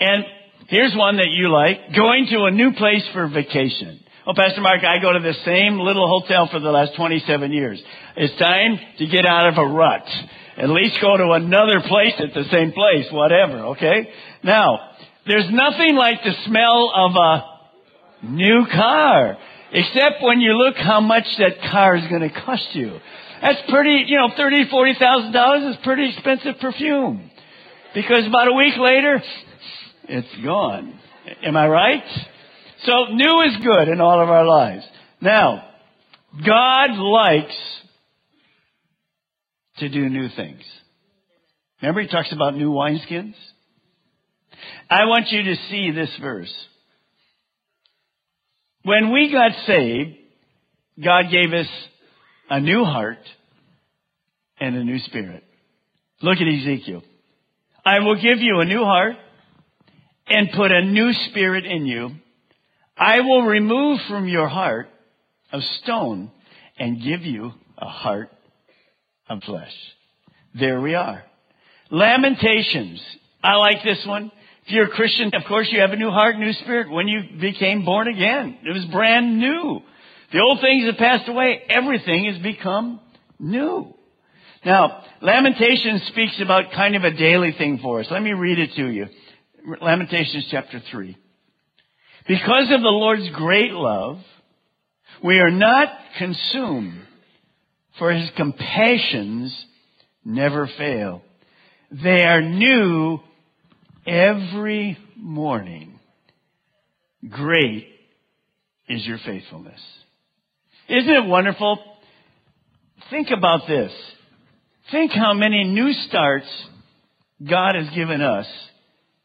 And 0.00 0.24
here's 0.68 0.94
one 0.96 1.16
that 1.18 1.28
you 1.28 1.48
like. 1.52 1.94
Going 1.94 2.26
to 2.30 2.44
a 2.44 2.50
new 2.50 2.72
place 2.72 3.06
for 3.12 3.28
vacation. 3.28 4.00
Oh, 4.30 4.34
Pastor 4.36 4.60
Mark, 4.60 4.84
I 4.84 5.00
go 5.02 5.12
to 5.12 5.18
the 5.18 5.34
same 5.44 5.80
little 5.80 6.06
hotel 6.06 6.48
for 6.52 6.60
the 6.60 6.70
last 6.70 6.94
27 6.94 7.50
years. 7.50 7.82
It's 8.16 8.38
time 8.38 8.78
to 8.98 9.06
get 9.08 9.26
out 9.26 9.48
of 9.48 9.58
a 9.58 9.66
rut. 9.66 10.06
At 10.56 10.70
least 10.70 10.98
go 11.02 11.16
to 11.16 11.32
another 11.32 11.82
place 11.88 12.14
at 12.16 12.32
the 12.32 12.44
same 12.52 12.70
place, 12.70 13.06
whatever, 13.10 13.74
okay? 13.74 14.08
Now, 14.44 14.94
there's 15.26 15.50
nothing 15.50 15.96
like 15.96 16.22
the 16.22 16.30
smell 16.46 16.92
of 16.94 17.10
a 17.16 18.28
new 18.30 18.66
car. 18.70 19.36
Except 19.72 20.22
when 20.22 20.40
you 20.40 20.52
look 20.52 20.76
how 20.76 21.00
much 21.00 21.26
that 21.38 21.58
car 21.68 21.96
is 21.96 22.06
going 22.06 22.22
to 22.22 22.30
cost 22.30 22.68
you. 22.74 23.00
That's 23.42 23.58
pretty, 23.68 24.04
you 24.06 24.16
know, 24.16 24.28
thirty, 24.36 24.70
forty 24.70 24.94
thousand 24.94 25.32
dollars 25.32 25.74
is 25.74 25.82
pretty 25.82 26.08
expensive 26.10 26.54
perfume. 26.60 27.32
Because 27.94 28.28
about 28.28 28.46
a 28.46 28.54
week 28.54 28.74
later, 28.78 29.20
it's 30.04 30.44
gone. 30.44 31.00
Am 31.42 31.56
I 31.56 31.66
right? 31.66 32.04
So 32.84 33.12
new 33.12 33.42
is 33.42 33.56
good 33.62 33.88
in 33.88 34.00
all 34.00 34.22
of 34.22 34.30
our 34.30 34.46
lives. 34.46 34.84
Now, 35.20 35.64
God 36.46 36.90
likes 36.96 37.56
to 39.78 39.88
do 39.88 40.08
new 40.08 40.28
things. 40.34 40.62
Remember 41.82 42.02
he 42.02 42.08
talks 42.08 42.32
about 42.32 42.56
new 42.56 42.70
wineskins? 42.70 43.34
I 44.88 45.04
want 45.06 45.28
you 45.30 45.42
to 45.42 45.56
see 45.68 45.90
this 45.90 46.10
verse. 46.20 46.52
When 48.82 49.12
we 49.12 49.30
got 49.32 49.52
saved, 49.66 50.16
God 51.02 51.24
gave 51.30 51.52
us 51.52 51.68
a 52.48 52.60
new 52.60 52.84
heart 52.84 53.18
and 54.58 54.76
a 54.76 54.84
new 54.84 54.98
spirit. 54.98 55.44
Look 56.22 56.38
at 56.38 56.46
Ezekiel. 56.46 57.02
I 57.84 58.00
will 58.00 58.16
give 58.16 58.40
you 58.40 58.60
a 58.60 58.64
new 58.64 58.84
heart 58.84 59.16
and 60.28 60.50
put 60.54 60.70
a 60.70 60.84
new 60.84 61.12
spirit 61.28 61.64
in 61.64 61.86
you. 61.86 62.10
I 62.96 63.20
will 63.20 63.42
remove 63.42 64.00
from 64.08 64.28
your 64.28 64.48
heart 64.48 64.88
of 65.52 65.62
stone 65.82 66.30
and 66.78 67.02
give 67.02 67.22
you 67.22 67.52
a 67.78 67.86
heart 67.88 68.30
of 69.28 69.42
flesh. 69.42 69.72
There 70.58 70.80
we 70.80 70.94
are. 70.94 71.22
Lamentations. 71.90 73.02
I 73.42 73.54
like 73.56 73.82
this 73.84 74.04
one. 74.06 74.30
If 74.66 74.72
you're 74.72 74.86
a 74.86 74.90
Christian, 74.90 75.30
of 75.34 75.42
course 75.48 75.68
you 75.70 75.80
have 75.80 75.90
a 75.90 75.96
new 75.96 76.10
heart, 76.10 76.38
new 76.38 76.52
spirit 76.52 76.90
when 76.90 77.08
you 77.08 77.20
became 77.40 77.84
born 77.84 78.08
again. 78.08 78.58
It 78.64 78.72
was 78.72 78.84
brand 78.92 79.38
new. 79.38 79.80
The 80.32 80.40
old 80.40 80.60
things 80.60 80.86
have 80.86 80.96
passed 80.96 81.28
away. 81.28 81.62
Everything 81.68 82.26
has 82.32 82.40
become 82.42 83.00
new. 83.38 83.94
Now, 84.64 85.02
Lamentations 85.22 86.06
speaks 86.08 86.40
about 86.42 86.72
kind 86.72 86.94
of 86.94 87.02
a 87.02 87.10
daily 87.10 87.52
thing 87.56 87.80
for 87.82 88.00
us. 88.00 88.06
Let 88.10 88.22
me 88.22 88.32
read 88.32 88.58
it 88.58 88.70
to 88.76 88.86
you. 88.88 89.06
Lamentations 89.80 90.46
chapter 90.50 90.80
3. 90.90 91.16
Because 92.26 92.70
of 92.70 92.80
the 92.80 92.88
Lord's 92.88 93.28
great 93.30 93.72
love, 93.72 94.18
we 95.22 95.38
are 95.38 95.50
not 95.50 95.88
consumed, 96.18 97.00
for 97.98 98.12
his 98.12 98.30
compassions 98.36 99.66
never 100.24 100.68
fail. 100.78 101.22
They 101.90 102.24
are 102.24 102.40
new 102.40 103.18
every 104.06 104.96
morning. 105.16 105.98
Great 107.28 107.88
is 108.88 109.06
your 109.06 109.18
faithfulness. 109.24 109.80
Isn't 110.88 111.10
it 111.10 111.26
wonderful? 111.26 111.78
Think 113.10 113.28
about 113.36 113.66
this. 113.68 113.92
Think 114.90 115.12
how 115.12 115.34
many 115.34 115.64
new 115.64 115.92
starts 116.08 116.46
God 117.48 117.74
has 117.74 117.94
given 117.94 118.20
us 118.20 118.46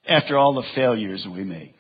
after 0.08 0.38
all 0.38 0.54
the 0.54 0.68
failures 0.76 1.26
we 1.32 1.44
make. 1.44 1.76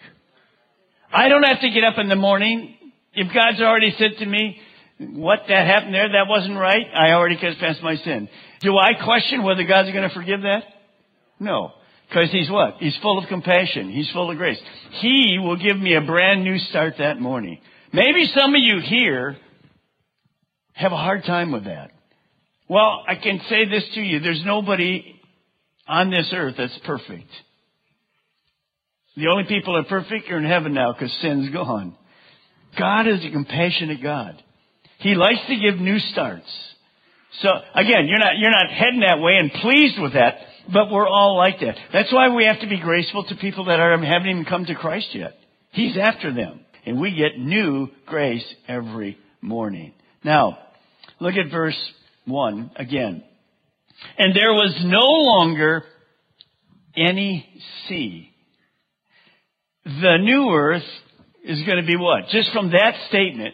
I 1.16 1.30
don't 1.30 1.44
have 1.44 1.62
to 1.62 1.70
get 1.70 1.86
up 1.86 1.98
in 1.98 2.10
the 2.10 2.18
morning. 2.18 2.76
If 3.14 3.34
God's 3.34 3.62
already 3.62 3.96
said 3.98 4.20
to 4.20 4.26
me, 4.26 4.60
what 5.00 5.40
that 5.48 5.66
happened 5.66 5.94
there, 5.94 6.10
that 6.10 6.28
wasn't 6.28 6.58
right, 6.58 6.86
I 6.94 7.12
already 7.12 7.38
confessed 7.38 7.82
my 7.82 7.96
sin. 7.96 8.28
Do 8.60 8.78
I 8.78 9.02
question 9.02 9.44
whether 9.44 9.64
God's 9.64 9.92
going 9.92 10.08
to 10.08 10.14
forgive 10.14 10.42
that? 10.42 10.64
No. 11.40 11.72
Because 12.10 12.32
he's 12.32 12.50
what? 12.50 12.76
He's 12.80 12.98
full 13.02 13.18
of 13.18 13.30
compassion. 13.30 13.90
He's 13.90 14.12
full 14.12 14.30
of 14.30 14.38
grace. 14.38 14.60
He 15.00 15.40
will 15.42 15.56
give 15.56 15.78
me 15.78 15.96
a 15.96 16.02
brand 16.02 16.44
new 16.44 16.58
start 16.60 16.96
that 17.00 17.20
morning. 17.20 17.60
Maybe 17.94 18.30
some 18.36 18.54
of 18.54 18.60
you 18.60 18.82
here 18.84 19.38
have 20.74 20.92
a 20.92 20.98
hard 20.98 21.24
time 21.24 21.54
with 21.54 21.64
that. 21.64 21.92
Well, 22.68 23.04
I 23.08 23.16
can 23.16 23.40
say 23.48 23.66
this 23.70 23.86
to 23.94 24.02
you. 24.02 24.20
There's 24.20 24.44
nobody 24.46 25.16
on 25.88 26.10
this 26.10 26.30
earth 26.34 26.56
that's 26.58 26.78
perfect. 26.86 27.30
The 29.16 29.28
only 29.28 29.46
people 29.46 29.74
that 29.76 29.86
are 29.86 30.02
perfect 30.02 30.30
are 30.30 30.38
in 30.38 30.46
heaven 30.46 30.74
now 30.74 30.94
because 30.94 31.12
sin's 31.22 31.50
gone. 31.50 31.96
God 32.78 33.08
is 33.08 33.24
a 33.24 33.32
compassionate 33.32 34.04
God. 34.04 34.42
He 35.00 35.16
likes 35.16 35.40
to 35.48 35.56
give 35.56 35.80
new 35.80 36.00
starts. 36.00 36.50
So 37.42 37.50
again, 37.74 38.08
you're 38.08 38.20
not, 38.20 38.38
you're 38.38 38.52
not 38.52 38.72
heading 38.72 39.02
that 39.02 39.20
way 39.20 39.38
and 39.38 39.52
pleased 39.52 40.02
with 40.02 40.14
that, 40.14 40.36
but 40.72 40.92
we're 40.92 41.08
all 41.08 41.38
like 41.38 41.60
that. 41.60 41.76
That's 41.94 42.12
why 42.12 42.34
we 42.34 42.46
have 42.46 42.62
to 42.62 42.68
be 42.68 42.80
graceful 42.80 43.24
to 43.26 43.36
people 43.36 43.66
that 43.66 43.80
are, 43.80 43.98
haven't 44.04 44.30
even 44.30 44.46
come 44.46 44.66
to 44.66 44.76
Christ 44.76 45.10
yet. 45.14 45.34
He's 45.72 45.98
after 45.98 46.34
them. 46.34 46.62
And 46.86 47.00
we 47.00 47.16
get 47.16 47.40
new 47.40 47.90
grace 48.06 48.46
every 48.68 49.18
morning. 49.42 49.94
Now, 50.24 50.60
look 51.20 51.36
at 51.36 51.52
verse 51.52 51.78
1 52.26 52.72
again. 52.76 53.24
And 54.18 54.36
there 54.36 54.54
was 54.54 54.76
no 54.84 55.06
longer 55.06 55.84
any 56.96 57.48
sea. 57.88 58.35
The 59.86 60.18
new 60.20 60.50
earth 60.50 60.84
is 61.44 61.62
going 61.64 61.80
to 61.80 61.86
be 61.86 61.96
what? 61.96 62.30
Just 62.30 62.52
from 62.52 62.72
that 62.72 62.94
statement, 63.10 63.54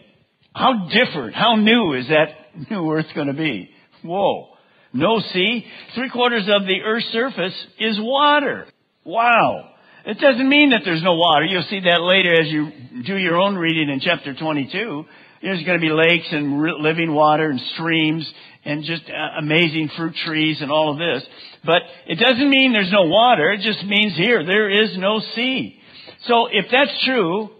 how 0.54 0.88
different, 0.88 1.34
how 1.34 1.56
new 1.56 1.92
is 1.92 2.08
that 2.08 2.28
new 2.70 2.90
earth 2.90 3.06
going 3.14 3.26
to 3.26 3.34
be? 3.34 3.70
Whoa. 4.02 4.48
No 4.94 5.20
sea. 5.20 5.66
Three 5.94 6.10
quarters 6.10 6.48
of 6.48 6.66
the 6.66 6.80
earth's 6.84 7.06
surface 7.08 7.54
is 7.78 7.98
water. 8.00 8.66
Wow. 9.04 9.70
It 10.04 10.18
doesn't 10.18 10.48
mean 10.48 10.70
that 10.70 10.82
there's 10.84 11.02
no 11.02 11.14
water. 11.14 11.44
You'll 11.44 11.66
see 11.70 11.80
that 11.80 12.00
later 12.00 12.32
as 12.40 12.48
you 12.48 13.02
do 13.04 13.16
your 13.16 13.36
own 13.36 13.54
reading 13.54 13.88
in 13.88 14.00
chapter 14.00 14.34
22. 14.34 15.04
There's 15.42 15.64
going 15.64 15.80
to 15.80 15.86
be 15.86 15.92
lakes 15.92 16.28
and 16.30 16.62
living 16.82 17.14
water 17.14 17.50
and 17.50 17.60
streams 17.74 18.30
and 18.64 18.84
just 18.84 19.02
uh, 19.08 19.38
amazing 19.38 19.90
fruit 19.96 20.14
trees 20.24 20.60
and 20.60 20.70
all 20.70 20.92
of 20.92 20.98
this. 20.98 21.28
But 21.64 21.82
it 22.06 22.18
doesn't 22.18 22.48
mean 22.48 22.72
there's 22.72 22.92
no 22.92 23.06
water. 23.06 23.50
It 23.50 23.60
just 23.60 23.84
means 23.84 24.16
here 24.16 24.44
there 24.44 24.70
is 24.70 24.96
no 24.96 25.20
sea. 25.34 25.80
So 26.26 26.46
if 26.50 26.66
that's 26.70 27.04
true, 27.04 27.50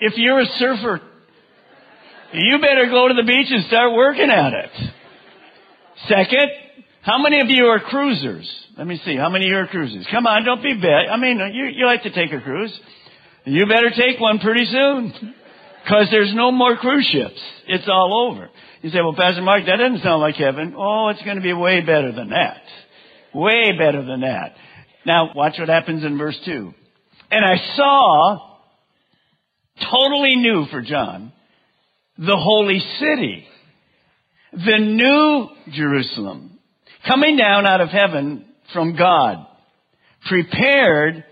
if 0.00 0.14
you're 0.16 0.40
a 0.40 0.46
surfer, 0.58 1.00
you 2.32 2.58
better 2.58 2.86
go 2.90 3.08
to 3.08 3.14
the 3.14 3.24
beach 3.26 3.48
and 3.50 3.64
start 3.66 3.92
working 3.92 4.30
at 4.30 4.52
it. 4.52 4.70
Second, 6.08 6.50
how 7.02 7.22
many 7.22 7.40
of 7.40 7.48
you 7.48 7.66
are 7.66 7.80
cruisers? 7.80 8.50
Let 8.76 8.86
me 8.86 9.00
see. 9.04 9.16
How 9.16 9.30
many 9.30 9.46
of 9.46 9.50
you 9.50 9.56
are 9.58 9.66
cruisers? 9.66 10.06
Come 10.10 10.26
on, 10.26 10.44
don't 10.44 10.62
be 10.62 10.74
bad. 10.74 11.08
I 11.10 11.16
mean, 11.16 11.38
you, 11.52 11.66
you 11.66 11.86
like 11.86 12.02
to 12.02 12.10
take 12.10 12.32
a 12.32 12.40
cruise. 12.40 12.76
You 13.44 13.66
better 13.66 13.90
take 13.90 14.20
one 14.20 14.38
pretty 14.38 14.64
soon. 14.66 15.34
Cause 15.88 16.08
there's 16.10 16.34
no 16.34 16.50
more 16.50 16.76
cruise 16.76 17.06
ships. 17.12 17.40
It's 17.66 17.88
all 17.88 18.30
over. 18.30 18.48
You 18.80 18.90
say, 18.90 19.00
well, 19.00 19.14
Pastor 19.14 19.42
Mark, 19.42 19.64
that 19.66 19.76
doesn't 19.76 20.02
sound 20.02 20.20
like 20.20 20.36
heaven. 20.36 20.74
Oh, 20.76 21.08
it's 21.08 21.22
going 21.22 21.36
to 21.36 21.42
be 21.42 21.52
way 21.52 21.80
better 21.80 22.10
than 22.10 22.30
that. 22.30 22.62
Way 23.34 23.72
better 23.78 24.04
than 24.04 24.22
that. 24.22 24.54
Now, 25.04 25.32
watch 25.34 25.54
what 25.58 25.68
happens 25.68 26.04
in 26.04 26.16
verse 26.16 26.38
2. 26.46 26.72
And 27.30 27.44
I 27.44 27.56
saw, 27.76 28.56
totally 29.80 30.36
new 30.36 30.66
for 30.70 30.82
John, 30.82 31.32
the 32.16 32.36
holy 32.36 32.80
city, 33.00 33.46
the 34.52 34.78
new 34.78 35.48
Jerusalem, 35.72 36.58
coming 37.06 37.36
down 37.36 37.66
out 37.66 37.80
of 37.80 37.88
heaven 37.88 38.44
from 38.72 38.96
God, 38.96 39.46
prepared 40.28 41.24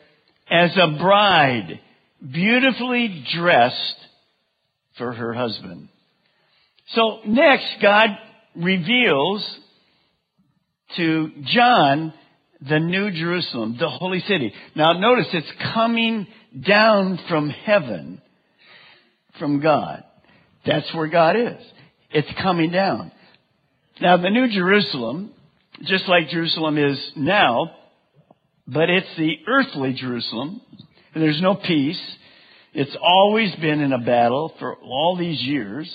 as 0.50 0.70
a 0.76 0.98
bride, 0.98 1.80
beautifully 2.20 3.24
dressed 3.34 3.96
for 4.98 5.12
her 5.12 5.32
husband. 5.32 5.88
So 6.94 7.20
next, 7.26 7.76
God 7.80 8.08
reveals 8.54 9.58
to 10.96 11.30
John 11.44 12.12
the 12.68 12.78
New 12.78 13.10
Jerusalem, 13.10 13.76
the 13.78 13.88
holy 13.88 14.20
city. 14.20 14.52
Now 14.74 14.92
notice 14.92 15.26
it's 15.32 15.52
coming 15.74 16.26
down 16.66 17.18
from 17.28 17.50
heaven, 17.50 18.20
from 19.38 19.60
God. 19.60 20.04
That's 20.64 20.92
where 20.94 21.08
God 21.08 21.36
is. 21.36 21.62
It's 22.10 22.28
coming 22.40 22.70
down. 22.70 23.10
Now 24.00 24.16
the 24.16 24.30
New 24.30 24.48
Jerusalem, 24.48 25.32
just 25.82 26.08
like 26.08 26.28
Jerusalem 26.28 26.78
is 26.78 26.98
now, 27.16 27.74
but 28.66 28.88
it's 28.88 29.16
the 29.16 29.38
earthly 29.48 29.94
Jerusalem. 29.94 30.60
And 31.14 31.22
there's 31.22 31.40
no 31.42 31.54
peace. 31.54 32.00
It's 32.74 32.96
always 33.02 33.54
been 33.56 33.80
in 33.80 33.92
a 33.92 33.98
battle 33.98 34.54
for 34.58 34.76
all 34.76 35.16
these 35.16 35.42
years. 35.42 35.92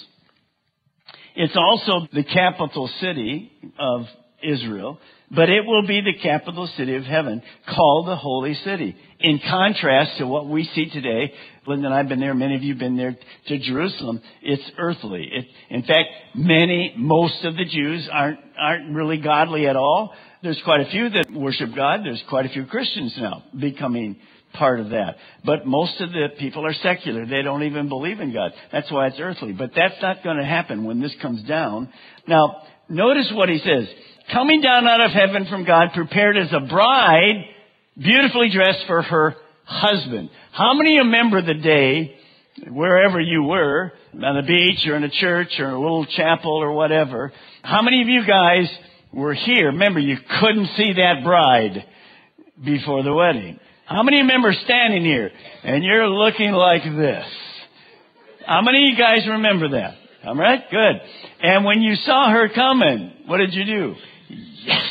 It's 1.36 1.56
also 1.56 2.08
the 2.14 2.24
capital 2.24 2.90
city 3.00 3.52
of 3.80 4.06
Israel, 4.44 5.00
but 5.30 5.50
it 5.50 5.66
will 5.66 5.86
be 5.86 6.02
the 6.02 6.14
capital 6.22 6.68
city 6.78 6.96
of 6.96 7.04
heaven 7.04 7.42
called 7.68 8.08
the 8.08 8.16
Holy 8.16 8.54
City. 8.54 8.96
In 9.20 9.40
contrast 9.40 10.18
to 10.20 10.28
what 10.28 10.48
we 10.48 10.64
see 10.76 10.90
today, 10.90 11.34
Linda 11.66 11.88
and 11.88 11.94
I 11.94 11.98
have 11.98 12.08
been 12.08 12.20
there, 12.20 12.34
many 12.34 12.56
of 12.56 12.64
you 12.64 12.74
have 12.74 12.80
been 12.80 12.98
there 12.98 13.18
to 13.48 13.60
Jerusalem, 13.60 14.22
it's 14.42 14.64
earthly. 14.78 15.28
It, 15.32 15.46
in 15.70 15.82
fact, 15.82 16.10
many, 16.36 16.94
most 16.98 17.44
of 17.44 17.56
the 17.56 17.66
Jews 17.66 18.08
aren't, 18.12 18.40
aren't 18.58 18.96
really 18.96 19.18
godly 19.18 19.68
at 19.68 19.76
all. 19.76 20.14
There's 20.44 20.62
quite 20.64 20.82
a 20.82 20.90
few 20.92 21.10
that 21.10 21.32
worship 21.32 21.76
God. 21.76 22.02
There's 22.04 22.24
quite 22.30 22.46
a 22.46 22.50
few 22.50 22.66
Christians 22.66 23.16
now 23.18 23.44
becoming 23.60 24.18
part 24.54 24.80
of 24.80 24.90
that. 24.90 25.16
But 25.44 25.66
most 25.66 26.00
of 26.00 26.12
the 26.12 26.28
people 26.40 26.66
are 26.66 26.74
secular. 26.74 27.26
They 27.26 27.42
don't 27.42 27.64
even 27.64 27.90
believe 27.90 28.20
in 28.20 28.34
God. 28.34 28.52
That's 28.72 28.92
why 28.92 29.08
it's 29.08 29.20
earthly. 29.20 29.52
But 29.52 29.72
that's 29.76 30.02
not 30.02 30.24
going 30.24 30.38
to 30.38 30.46
happen 30.46 30.84
when 30.84 31.02
this 31.02 31.16
comes 31.22 31.44
down. 31.44 31.90
Now, 32.28 32.64
notice 32.88 33.32
what 33.34 33.50
he 33.50 33.60
says. 33.60 33.88
Coming 34.32 34.62
down 34.62 34.88
out 34.88 35.04
of 35.04 35.12
heaven 35.12 35.48
from 35.50 35.64
God, 35.66 35.90
prepared 35.94 36.38
as 36.38 36.52
a 36.52 36.60
bride, 36.60 37.46
beautifully 37.98 38.50
dressed 38.54 38.86
for 38.86 39.02
her 39.02 39.36
husband. 39.64 40.30
How 40.52 40.74
many 40.74 40.98
remember 41.00 41.42
the 41.42 41.54
day, 41.54 42.16
wherever 42.70 43.22
you 43.22 43.44
were, 43.44 43.94
on 44.14 44.36
the 44.36 44.48
beach 44.48 44.86
or 44.88 44.96
in 44.96 45.04
a 45.04 45.10
church 45.10 45.60
or 45.60 45.70
a 45.70 45.80
little 45.80 46.06
chapel 46.06 46.52
or 46.52 46.74
whatever, 46.74 47.32
how 47.62 47.82
many 47.82 48.02
of 48.02 48.08
you 48.10 48.26
guys 48.26 48.70
were 49.14 49.34
here? 49.34 49.68
Remember, 49.68 50.00
you 50.00 50.18
couldn't 50.42 50.68
see 50.76 50.94
that 50.94 51.24
bride 51.24 51.86
before 52.64 53.04
the 53.04 53.14
wedding. 53.14 53.60
How 53.86 54.04
many 54.04 54.18
remember 54.18 54.54
standing 54.66 55.06
here 55.06 55.32
and 55.64 55.84
you're 55.84 56.10
looking 56.10 56.52
like 56.52 56.84
this? 56.84 57.26
How 58.46 58.62
many 58.62 58.84
of 58.84 58.90
you 58.90 58.98
guys 58.98 59.28
remember 59.28 59.70
that? 59.70 59.96
All 60.26 60.36
right, 60.36 60.62
good. 60.70 61.02
And 61.42 61.64
when 61.64 61.82
you 61.82 61.96
saw 61.96 62.30
her 62.32 62.50
coming, 62.50 63.14
what 63.28 63.38
did 63.38 63.54
you 63.54 63.64
do? 63.64 63.96
Yes. 64.30 64.82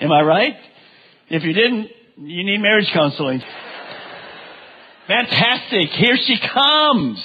Am 0.00 0.12
I 0.12 0.22
right? 0.22 0.54
If 1.28 1.42
you 1.42 1.52
didn't, 1.52 1.88
you 2.16 2.44
need 2.44 2.58
marriage 2.58 2.90
counseling. 2.92 3.42
Fantastic. 5.06 5.90
Here 5.90 6.16
she 6.24 6.36
comes. 6.52 7.22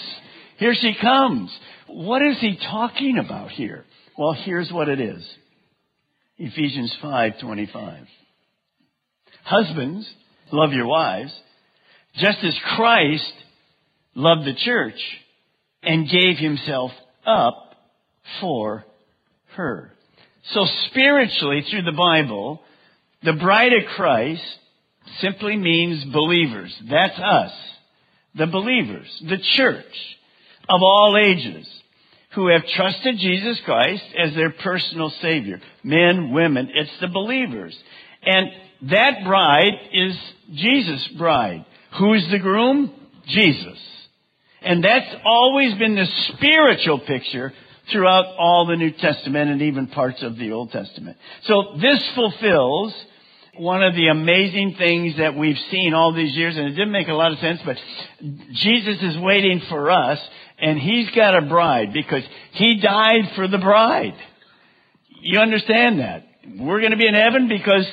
Here 0.58 0.76
she 0.76 0.94
comes. 1.00 1.52
What 1.88 2.22
is 2.22 2.40
he 2.40 2.58
talking 2.58 3.18
about 3.18 3.52
here? 3.52 3.86
Well, 4.18 4.34
here's 4.34 4.72
what 4.72 4.88
it 4.88 5.00
is. 5.00 5.28
Ephesians 6.38 6.96
5:25. 7.04 8.08
Husbands, 9.44 10.08
love 10.52 10.74
your 10.74 10.88
wives, 10.88 11.34
just 12.16 12.44
as 12.44 12.58
Christ 12.76 13.34
loved 14.16 14.46
the 14.46 14.54
church 14.54 15.00
and 15.84 16.10
gave 16.10 16.38
himself 16.38 16.92
up 17.26 17.76
for 18.40 18.86
her. 19.56 19.94
So 20.44 20.66
spiritually, 20.88 21.64
through 21.70 21.84
the 21.84 21.92
Bible, 21.92 22.62
the 23.24 23.34
bride 23.34 23.74
of 23.74 23.86
Christ 23.96 24.44
simply 25.20 25.56
means 25.56 26.04
believers. 26.06 26.76
That's 26.90 27.20
us. 27.20 27.52
The 28.36 28.48
believers. 28.48 29.08
The 29.28 29.38
church 29.56 30.18
of 30.68 30.82
all 30.82 31.18
ages 31.22 31.68
who 32.34 32.48
have 32.48 32.66
trusted 32.66 33.18
Jesus 33.18 33.60
Christ 33.66 34.04
as 34.18 34.34
their 34.34 34.52
personal 34.52 35.10
Savior. 35.22 35.60
Men, 35.84 36.32
women, 36.32 36.70
it's 36.74 36.98
the 37.02 37.08
believers. 37.08 37.78
And 38.24 38.48
that 38.90 39.24
bride 39.26 39.74
is 39.94 40.18
Jesus' 40.54 41.08
bride. 41.18 41.66
Who's 42.00 42.28
the 42.32 42.40
groom? 42.40 42.94
Jesus. 43.28 43.80
And 44.62 44.84
that's 44.84 45.14
always 45.26 45.74
been 45.76 45.96
the 45.96 46.06
spiritual 46.06 47.00
picture 47.00 47.54
throughout 47.92 48.36
all 48.38 48.66
the 48.66 48.76
New 48.76 48.92
Testament 48.92 49.50
and 49.50 49.62
even 49.62 49.88
parts 49.88 50.22
of 50.24 50.38
the 50.38 50.52
Old 50.52 50.72
Testament. 50.72 51.18
So 51.44 51.76
this 51.82 52.04
fulfills 52.16 52.94
one 53.58 53.84
of 53.84 53.96
the 53.96 54.08
amazing 54.08 54.76
things 54.78 55.18
that 55.18 55.36
we've 55.36 55.58
seen 55.70 55.94
all 55.94 56.14
these 56.14 56.36
years, 56.36 56.56
and 56.56 56.68
it 56.68 56.72
didn't 56.72 56.92
make 56.92 57.10
a 57.10 57.14
lot 57.14 57.34
of 57.34 57.40
sense, 57.40 57.60
but 57.66 57.78
Jesus 58.54 59.02
is 59.02 59.18
waiting 59.18 59.62
for 59.70 59.92
us, 59.92 60.20
and 60.60 60.80
He's 60.80 61.10
got 61.12 61.38
a 61.38 61.46
bride 61.48 61.94
because 61.94 62.24
He 62.54 62.80
died 62.80 63.34
for 63.36 63.48
the 63.48 63.58
bride. 63.58 64.16
You 65.22 65.40
understand 65.40 66.00
that? 66.00 66.26
We're 66.58 66.80
going 66.80 66.92
to 66.92 66.98
be 66.98 67.08
in 67.08 67.14
heaven 67.14 67.48
because 67.48 67.86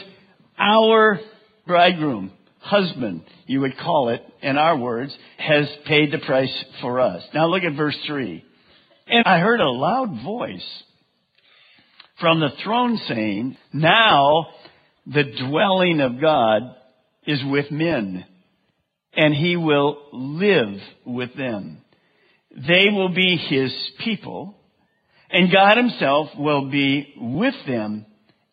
our 0.58 1.20
bridegroom, 1.66 2.32
husband, 2.60 3.24
you 3.46 3.60
would 3.60 3.76
call 3.76 4.10
it, 4.10 4.22
in 4.40 4.56
our 4.56 4.76
words, 4.76 5.16
has 5.38 5.68
paid 5.86 6.12
the 6.12 6.18
price 6.18 6.64
for 6.80 7.00
us. 7.00 7.22
Now 7.34 7.48
look 7.48 7.64
at 7.64 7.74
verse 7.74 7.96
3. 8.06 8.44
And 9.08 9.24
I 9.24 9.38
heard 9.38 9.60
a 9.60 9.70
loud 9.70 10.22
voice 10.22 10.82
from 12.20 12.40
the 12.40 12.50
throne 12.62 12.98
saying, 13.08 13.56
Now 13.72 14.48
the 15.06 15.24
dwelling 15.24 16.00
of 16.00 16.20
God 16.20 16.62
is 17.26 17.40
with 17.44 17.70
men, 17.70 18.24
and 19.14 19.34
he 19.34 19.56
will 19.56 19.98
live 20.12 20.80
with 21.06 21.34
them. 21.36 21.78
They 22.50 22.86
will 22.90 23.14
be 23.14 23.36
his 23.36 23.72
people, 24.04 24.54
and 25.30 25.52
God 25.52 25.76
himself 25.76 26.28
will 26.36 26.70
be 26.70 27.14
with 27.16 27.54
them, 27.66 28.04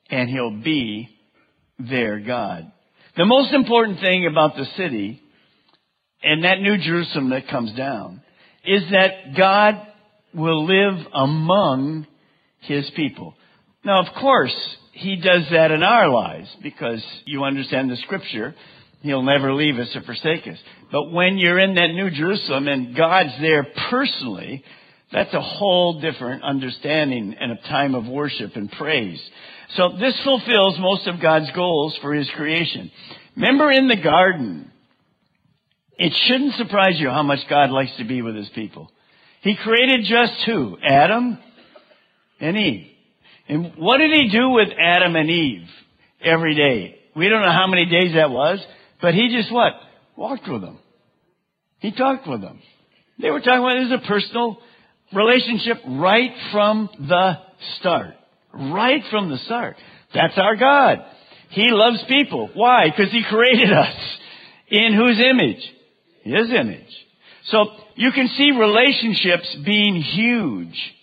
and 0.09 0.29
he'll 0.29 0.61
be 0.61 1.09
their 1.79 2.19
God. 2.19 2.71
The 3.17 3.25
most 3.25 3.53
important 3.53 3.99
thing 3.99 4.25
about 4.25 4.55
the 4.55 4.65
city 4.77 5.21
and 6.21 6.43
that 6.43 6.59
New 6.59 6.77
Jerusalem 6.77 7.29
that 7.31 7.47
comes 7.49 7.73
down 7.73 8.21
is 8.65 8.83
that 8.91 9.37
God 9.37 9.87
will 10.35 10.65
live 10.65 11.05
among 11.13 12.07
his 12.61 12.89
people. 12.95 13.33
Now, 13.83 14.01
of 14.01 14.13
course, 14.19 14.55
he 14.91 15.15
does 15.17 15.43
that 15.51 15.71
in 15.71 15.83
our 15.83 16.09
lives 16.09 16.49
because 16.63 17.03
you 17.25 17.43
understand 17.43 17.89
the 17.89 17.97
scripture. 17.97 18.55
He'll 19.01 19.21
never 19.21 19.53
leave 19.53 19.77
us 19.77 19.95
or 19.95 20.01
forsake 20.01 20.47
us. 20.47 20.57
But 20.91 21.11
when 21.11 21.37
you're 21.37 21.59
in 21.59 21.75
that 21.75 21.93
New 21.93 22.09
Jerusalem 22.09 22.67
and 22.67 22.95
God's 22.95 23.33
there 23.39 23.67
personally, 23.89 24.63
that's 25.11 25.33
a 25.33 25.41
whole 25.41 26.01
different 26.01 26.43
understanding 26.43 27.35
and 27.39 27.51
a 27.51 27.67
time 27.67 27.95
of 27.95 28.07
worship 28.07 28.55
and 28.55 28.71
praise. 28.71 29.21
So 29.75 29.97
this 29.99 30.19
fulfills 30.23 30.77
most 30.79 31.07
of 31.07 31.21
God's 31.21 31.51
goals 31.51 31.97
for 32.01 32.13
His 32.13 32.29
creation. 32.35 32.91
Remember 33.35 33.71
in 33.71 33.87
the 33.87 34.01
garden, 34.01 34.71
it 35.97 36.13
shouldn't 36.13 36.55
surprise 36.55 36.99
you 36.99 37.09
how 37.09 37.23
much 37.23 37.39
God 37.49 37.69
likes 37.69 37.95
to 37.97 38.03
be 38.05 38.21
with 38.21 38.35
His 38.35 38.49
people. 38.49 38.91
He 39.45 39.55
created 39.55 40.07
just 40.09 40.43
who? 40.47 40.75
Adam 40.83 41.37
and 42.39 42.57
Eve. 42.57 42.87
And 43.47 43.73
what 43.77 43.99
did 43.99 44.09
He 44.11 44.29
do 44.31 44.49
with 44.49 44.69
Adam 44.75 45.15
and 45.15 45.29
Eve 45.29 45.67
every 46.19 46.55
day? 46.55 46.97
We 47.15 47.29
don't 47.29 47.43
know 47.43 47.51
how 47.51 47.67
many 47.67 47.85
days 47.85 48.15
that 48.15 48.31
was, 48.31 48.59
but 49.03 49.13
He 49.13 49.29
just 49.37 49.53
what? 49.53 49.73
Walked 50.15 50.49
with 50.49 50.61
them. 50.61 50.79
He 51.77 51.91
talked 51.91 52.27
with 52.27 52.41
them. 52.41 52.59
They 53.21 53.29
were 53.29 53.39
talking 53.39 53.59
about 53.59 53.75
this 53.75 53.99
is 53.99 54.03
a 54.03 54.07
personal 54.07 54.57
relationship 55.13 55.77
right 55.89 56.31
from 56.51 56.89
the 57.07 57.33
start. 57.79 58.15
Right 58.51 59.03
from 59.11 59.29
the 59.29 59.37
start. 59.45 59.75
That's 60.11 60.39
our 60.39 60.55
God. 60.55 61.05
He 61.51 61.67
loves 61.69 62.03
people. 62.07 62.49
Why? 62.55 62.87
Because 62.89 63.11
He 63.11 63.23
created 63.29 63.71
us. 63.71 63.95
In 64.71 64.95
whose 64.95 65.23
image? 65.23 65.61
His 66.23 66.49
image. 66.49 66.89
So 67.43 67.67
you 67.95 68.11
can 68.11 68.27
see 68.27 68.51
relationships 68.51 69.57
being 69.65 69.95
huge 69.95 70.93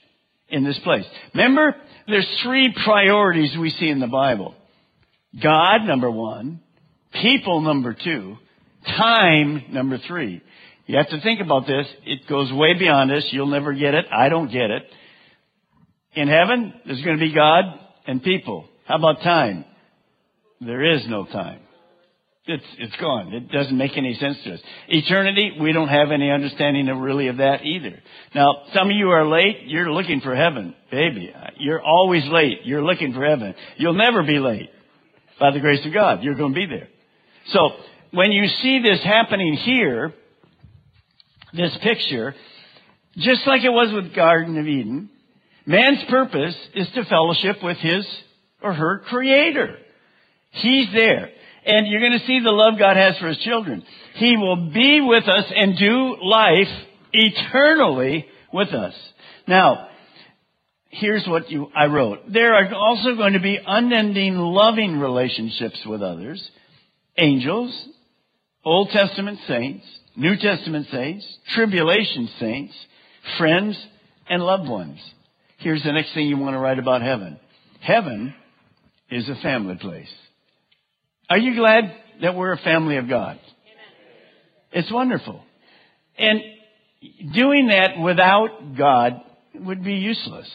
in 0.49 0.65
this 0.65 0.79
place. 0.81 1.05
Remember, 1.35 1.75
there's 2.07 2.29
three 2.43 2.75
priorities 2.85 3.57
we 3.59 3.71
see 3.71 3.89
in 3.89 4.01
the 4.01 4.07
Bible. 4.07 4.55
God, 5.43 5.85
number 5.85 6.11
one. 6.11 6.61
People, 7.13 7.61
number 7.61 7.95
two. 7.95 8.37
Time, 8.87 9.65
number 9.71 9.99
three. 10.07 10.43
You 10.87 10.97
have 10.99 11.09
to 11.09 11.21
think 11.21 11.41
about 11.41 11.67
this. 11.67 11.87
It 12.05 12.27
goes 12.29 12.53
way 12.53 12.75
beyond 12.79 13.11
this. 13.11 13.27
You'll 13.31 13.47
never 13.47 13.73
get 13.73 13.95
it. 13.95 14.07
I 14.13 14.29
don't 14.29 14.51
get 14.51 14.71
it. 14.71 14.83
In 16.15 16.29
heaven, 16.29 16.75
there's 16.85 17.03
going 17.03 17.19
to 17.19 17.25
be 17.25 17.35
God 17.35 17.65
and 18.07 18.23
people. 18.23 18.69
How 18.87 18.97
about 18.97 19.23
time? 19.23 19.65
There 20.61 20.95
is 20.95 21.07
no 21.09 21.25
time. 21.25 21.61
It's, 22.45 22.65
it's 22.79 22.97
gone. 22.97 23.33
It 23.33 23.53
doesn't 23.53 23.77
make 23.77 23.97
any 23.97 24.15
sense 24.15 24.37
to 24.43 24.55
us. 24.55 24.61
Eternity, 24.89 25.53
we 25.61 25.73
don't 25.73 25.89
have 25.89 26.11
any 26.11 26.29
understanding 26.29 26.89
of 26.89 26.99
really 26.99 27.29
of 27.29 27.37
that 27.37 27.65
either. 27.65 28.03
Now, 28.35 28.65
some 28.75 28.91
of 28.91 28.97
you 28.97 29.11
are 29.11 29.25
late. 29.25 29.59
You're 29.67 29.93
looking 29.93 30.21
for 30.21 30.35
heaven. 30.35 30.75
Baby, 30.91 31.33
you're 31.59 31.81
always 31.81 32.25
late. 32.27 32.63
You're 32.65 32.83
looking 32.83 33.13
for 33.13 33.25
heaven. 33.25 33.55
You'll 33.77 33.95
never 33.95 34.25
be 34.25 34.41
late. 34.41 34.71
By 35.39 35.53
the 35.53 35.61
grace 35.61 35.87
of 35.87 35.95
God, 35.95 36.25
you're 36.25 36.35
going 36.35 36.53
to 36.53 36.59
be 36.59 36.67
there. 36.67 36.89
So, 37.49 37.71
when 38.11 38.33
you 38.33 38.49
see 38.61 38.83
this 38.83 39.03
happening 39.05 39.55
here, 39.55 40.13
this 41.55 41.77
picture, 41.81 42.35
just 43.17 43.47
like 43.47 43.63
it 43.63 43.71
was 43.71 43.93
with 43.93 44.15
Garden 44.15 44.59
of 44.59 44.67
Eden, 44.67 45.11
man's 45.65 46.03
purpose 46.11 46.57
is 46.75 46.89
to 46.95 47.05
fellowship 47.05 47.63
with 47.63 47.79
his 47.79 48.05
or 48.61 48.75
her 48.75 48.99
creator. 49.09 49.77
He's 50.51 50.89
there. 50.93 51.31
And 51.65 51.87
you're 51.87 52.01
going 52.01 52.19
to 52.19 52.27
see 52.27 52.41
the 52.41 52.51
love 52.51 52.79
God 52.79 52.97
has 52.97 53.19
for 53.19 53.29
his 53.29 53.39
children. 53.39 53.85
He 54.15 54.37
will 54.37 54.71
be 54.73 55.01
with 55.01 55.29
us 55.29 55.45
and 55.55 55.79
do 55.79 56.17
life 56.23 56.69
eternally 57.13 58.27
with 58.53 58.71
us. 58.71 58.95
Now, 59.47 59.89
here's 60.91 61.27
what 61.27 61.51
you, 61.51 61.69
I 61.75 61.87
wrote. 61.87 62.33
There 62.33 62.55
are 62.55 62.75
also 62.75 63.15
going 63.17 63.35
to 63.35 63.41
be 63.41 63.59
unending 63.65 64.37
loving 64.37 64.99
relationships 64.99 65.81
with 65.87 66.03
others. 66.03 66.51
Angels, 67.17 67.89
Old 68.65 68.91
Testament 68.91 69.39
saints, 69.47 69.85
New 70.17 70.37
Testament 70.37 70.87
saints, 70.91 71.27
tribulation 71.55 72.29
saints, 72.39 72.75
friends, 73.39 73.83
and 74.29 74.43
loved 74.43 74.69
ones. 74.69 74.99
Here's 75.59 75.83
the 75.83 75.93
next 75.93 76.13
thing 76.15 76.27
you 76.27 76.37
want 76.37 76.55
to 76.55 76.59
write 76.59 76.79
about 76.79 77.03
heaven. 77.03 77.39
Heaven 77.81 78.35
is 79.11 79.29
a 79.29 79.37
family 79.43 79.77
place. 79.77 80.13
Are 81.33 81.39
you 81.39 81.57
glad 81.57 81.85
that 82.21 82.37
we're 82.37 82.53
a 82.53 82.59
family 82.59 82.99
of 82.99 83.09
God? 83.09 83.41
It's 84.71 84.93
wonderful. 84.93 85.41
And 86.19 86.43
doing 87.33 87.69
that 87.69 87.99
without 87.99 88.77
God 88.77 89.23
would 89.55 89.83
be 89.83 89.95
useless. 89.95 90.47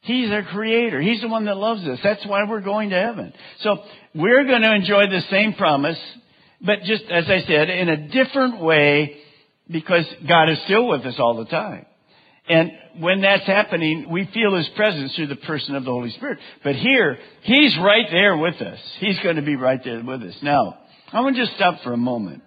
He's 0.00 0.32
our 0.32 0.42
creator. 0.42 1.00
He's 1.00 1.20
the 1.20 1.28
one 1.28 1.44
that 1.44 1.56
loves 1.56 1.84
us. 1.84 2.00
That's 2.02 2.26
why 2.26 2.40
we're 2.42 2.60
going 2.60 2.90
to 2.90 3.00
heaven. 3.00 3.32
So 3.60 3.84
we're 4.16 4.44
going 4.44 4.62
to 4.62 4.74
enjoy 4.74 5.02
the 5.02 5.20
same 5.30 5.54
promise, 5.54 5.98
but 6.60 6.80
just 6.82 7.04
as 7.04 7.26
I 7.28 7.46
said, 7.46 7.70
in 7.70 7.88
a 7.88 8.08
different 8.08 8.60
way 8.60 9.18
because 9.70 10.06
God 10.28 10.50
is 10.50 10.58
still 10.64 10.88
with 10.88 11.02
us 11.02 11.14
all 11.20 11.36
the 11.36 11.48
time. 11.48 11.86
And 12.48 12.72
when 13.00 13.22
that's 13.22 13.46
happening, 13.46 14.06
we 14.10 14.28
feel 14.34 14.54
His 14.54 14.68
presence 14.76 15.14
through 15.14 15.28
the 15.28 15.36
person 15.36 15.76
of 15.76 15.84
the 15.84 15.90
Holy 15.90 16.10
Spirit. 16.10 16.38
But 16.62 16.76
here, 16.76 17.18
He's 17.42 17.76
right 17.78 18.06
there 18.10 18.36
with 18.36 18.56
us. 18.56 18.78
He's 18.98 19.18
going 19.20 19.36
to 19.36 19.42
be 19.42 19.56
right 19.56 19.80
there 19.82 20.02
with 20.04 20.22
us. 20.22 20.34
Now, 20.42 20.78
I 21.12 21.20
want 21.20 21.36
to 21.36 21.42
just 21.42 21.56
stop 21.56 21.82
for 21.82 21.92
a 21.92 21.98
moment. 21.98 22.42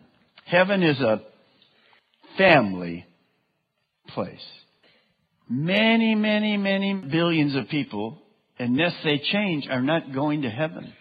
Heaven 0.45 0.83
is 0.83 0.99
a 0.99 1.21
family 2.37 3.05
place. 4.09 4.45
Many, 5.49 6.15
many, 6.15 6.57
many 6.57 6.93
billions 6.93 7.55
of 7.55 7.69
people, 7.69 8.21
unless 8.59 8.93
they 9.03 9.19
change, 9.31 9.67
are 9.69 9.81
not 9.81 10.13
going 10.13 10.43
to 10.43 10.49
heaven. 10.49 10.93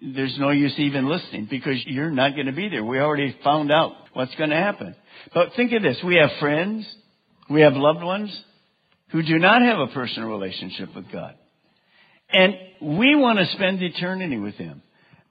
There's 0.00 0.36
no 0.38 0.50
use 0.50 0.74
even 0.78 1.08
listening 1.08 1.48
because 1.50 1.76
you're 1.86 2.10
not 2.10 2.34
going 2.34 2.46
to 2.46 2.52
be 2.52 2.68
there. 2.68 2.84
We 2.84 3.00
already 3.00 3.34
found 3.42 3.72
out 3.72 3.92
what's 4.12 4.34
going 4.36 4.50
to 4.50 4.56
happen. 4.56 4.94
But 5.32 5.50
think 5.56 5.72
of 5.72 5.82
this. 5.82 5.98
We 6.04 6.16
have 6.16 6.30
friends. 6.40 6.86
We 7.50 7.62
have 7.62 7.74
loved 7.74 8.02
ones 8.02 8.44
who 9.10 9.22
do 9.22 9.38
not 9.38 9.62
have 9.62 9.78
a 9.78 9.86
personal 9.88 10.28
relationship 10.28 10.94
with 10.94 11.10
God. 11.12 11.34
And 12.30 12.54
we 12.80 13.14
want 13.14 13.38
to 13.38 13.46
spend 13.46 13.82
eternity 13.82 14.38
with 14.38 14.54
Him. 14.54 14.82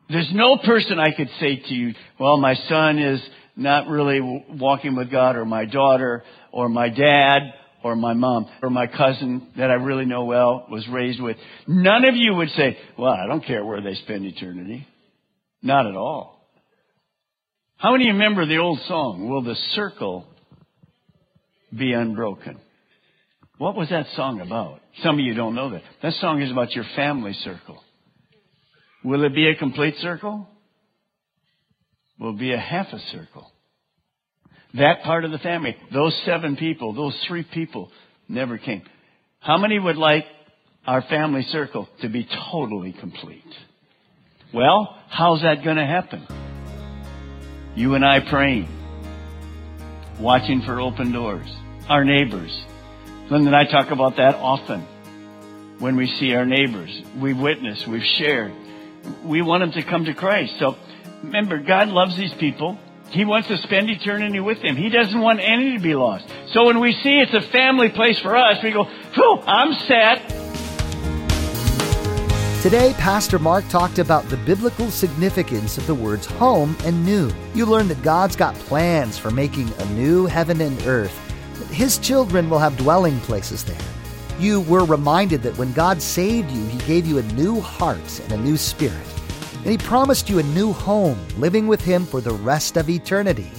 There's 0.09 0.31
no 0.33 0.57
person 0.57 0.99
I 0.99 1.11
could 1.11 1.29
say 1.39 1.57
to 1.57 1.73
you, 1.73 1.93
well, 2.19 2.37
my 2.37 2.55
son 2.55 2.99
is 2.99 3.21
not 3.55 3.87
really 3.87 4.19
walking 4.49 4.95
with 4.95 5.11
God, 5.11 5.35
or 5.35 5.45
my 5.45 5.65
daughter, 5.65 6.23
or 6.51 6.69
my 6.69 6.89
dad, 6.89 7.39
or 7.83 7.95
my 7.95 8.13
mom, 8.13 8.47
or 8.61 8.69
my 8.69 8.87
cousin 8.87 9.49
that 9.57 9.69
I 9.69 9.75
really 9.75 10.05
know 10.05 10.25
well 10.25 10.65
was 10.69 10.87
raised 10.87 11.21
with. 11.21 11.37
None 11.67 12.05
of 12.05 12.15
you 12.15 12.33
would 12.35 12.49
say, 12.51 12.77
well, 12.97 13.11
I 13.11 13.27
don't 13.27 13.45
care 13.45 13.65
where 13.65 13.81
they 13.81 13.95
spend 13.95 14.25
eternity. 14.25 14.87
Not 15.61 15.85
at 15.87 15.95
all. 15.95 16.47
How 17.77 17.91
many 17.91 18.07
remember 18.07 18.45
the 18.45 18.57
old 18.57 18.79
song, 18.87 19.29
Will 19.29 19.41
the 19.41 19.55
Circle 19.71 20.25
be 21.77 21.93
unbroken. 21.93 22.59
What 23.57 23.75
was 23.75 23.89
that 23.89 24.07
song 24.15 24.41
about? 24.41 24.81
Some 25.03 25.15
of 25.15 25.19
you 25.19 25.33
don't 25.33 25.55
know 25.55 25.71
that. 25.71 25.83
That 26.01 26.13
song 26.13 26.41
is 26.41 26.51
about 26.51 26.71
your 26.71 26.85
family 26.95 27.33
circle. 27.33 27.81
Will 29.03 29.23
it 29.23 29.35
be 29.35 29.47
a 29.47 29.55
complete 29.55 29.95
circle? 29.99 30.47
Will 32.19 32.31
it 32.31 32.39
be 32.39 32.53
a 32.53 32.59
half 32.59 32.87
a 32.93 32.99
circle? 33.11 33.51
That 34.75 35.03
part 35.03 35.23
of 35.23 35.31
the 35.31 35.37
family, 35.37 35.75
those 35.93 36.19
seven 36.25 36.55
people, 36.55 36.93
those 36.93 37.17
three 37.27 37.45
people 37.53 37.91
never 38.27 38.57
came. 38.57 38.81
How 39.39 39.57
many 39.57 39.77
would 39.77 39.97
like 39.97 40.25
our 40.87 41.01
family 41.03 41.43
circle 41.43 41.87
to 42.01 42.09
be 42.09 42.27
totally 42.51 42.93
complete? 42.99 43.43
Well, 44.53 44.97
how's 45.09 45.41
that 45.41 45.63
going 45.63 45.77
to 45.77 45.85
happen? 45.85 46.27
You 47.75 47.95
and 47.95 48.05
I 48.05 48.19
praying, 48.29 48.67
watching 50.19 50.63
for 50.65 50.79
open 50.79 51.11
doors 51.11 51.49
our 51.89 52.03
neighbors. 52.03 52.63
Linda 53.29 53.47
and 53.47 53.55
I 53.55 53.65
talk 53.65 53.91
about 53.91 54.17
that 54.17 54.35
often 54.35 54.81
when 55.79 55.95
we 55.95 56.07
see 56.07 56.33
our 56.35 56.45
neighbors. 56.45 57.01
We've 57.17 57.37
witnessed, 57.37 57.87
we've 57.87 58.03
shared. 58.03 58.53
We 59.23 59.41
want 59.41 59.61
them 59.61 59.71
to 59.73 59.83
come 59.83 60.05
to 60.05 60.13
Christ. 60.13 60.55
So 60.59 60.77
remember, 61.23 61.57
God 61.57 61.89
loves 61.89 62.15
these 62.15 62.33
people. 62.33 62.77
He 63.09 63.25
wants 63.25 63.47
to 63.49 63.57
spend 63.57 63.89
eternity 63.89 64.39
with 64.39 64.61
them. 64.61 64.75
He 64.75 64.89
doesn't 64.89 65.19
want 65.19 65.39
any 65.39 65.77
to 65.77 65.83
be 65.83 65.93
lost. 65.93 66.25
So 66.51 66.65
when 66.65 66.79
we 66.79 66.93
see 66.93 67.19
it's 67.19 67.33
a 67.33 67.41
family 67.41 67.89
place 67.89 68.19
for 68.19 68.35
us, 68.35 68.63
we 68.63 68.71
go, 68.71 68.85
Phew, 68.85 69.39
I'm 69.45 69.73
set. 69.73 70.29
Today, 72.63 72.93
Pastor 72.97 73.39
Mark 73.39 73.67
talked 73.67 73.99
about 73.99 74.23
the 74.29 74.37
biblical 74.37 74.89
significance 74.89 75.77
of 75.77 75.85
the 75.85 75.93
words 75.93 76.25
home 76.25 76.77
and 76.85 77.05
new. 77.05 77.29
You 77.53 77.65
learned 77.65 77.89
that 77.89 78.01
God's 78.01 78.37
got 78.37 78.55
plans 78.55 79.17
for 79.17 79.31
making 79.31 79.69
a 79.79 79.85
new 79.87 80.27
heaven 80.27 80.61
and 80.61 80.81
earth 80.83 81.32
his 81.71 81.97
children 81.97 82.49
will 82.49 82.59
have 82.59 82.77
dwelling 82.77 83.19
places 83.21 83.63
there. 83.63 83.77
You 84.39 84.61
were 84.61 84.85
reminded 84.85 85.43
that 85.43 85.57
when 85.57 85.73
God 85.73 86.01
saved 86.01 86.51
you, 86.51 86.65
He 86.65 86.79
gave 86.79 87.05
you 87.05 87.19
a 87.19 87.33
new 87.33 87.59
heart 87.61 88.19
and 88.21 88.31
a 88.31 88.37
new 88.37 88.57
spirit. 88.57 89.07
And 89.57 89.67
He 89.67 89.77
promised 89.77 90.29
you 90.29 90.39
a 90.39 90.43
new 90.43 90.73
home, 90.73 91.19
living 91.37 91.67
with 91.67 91.81
Him 91.81 92.05
for 92.05 92.19
the 92.19 92.33
rest 92.33 92.75
of 92.75 92.89
eternity. 92.89 93.51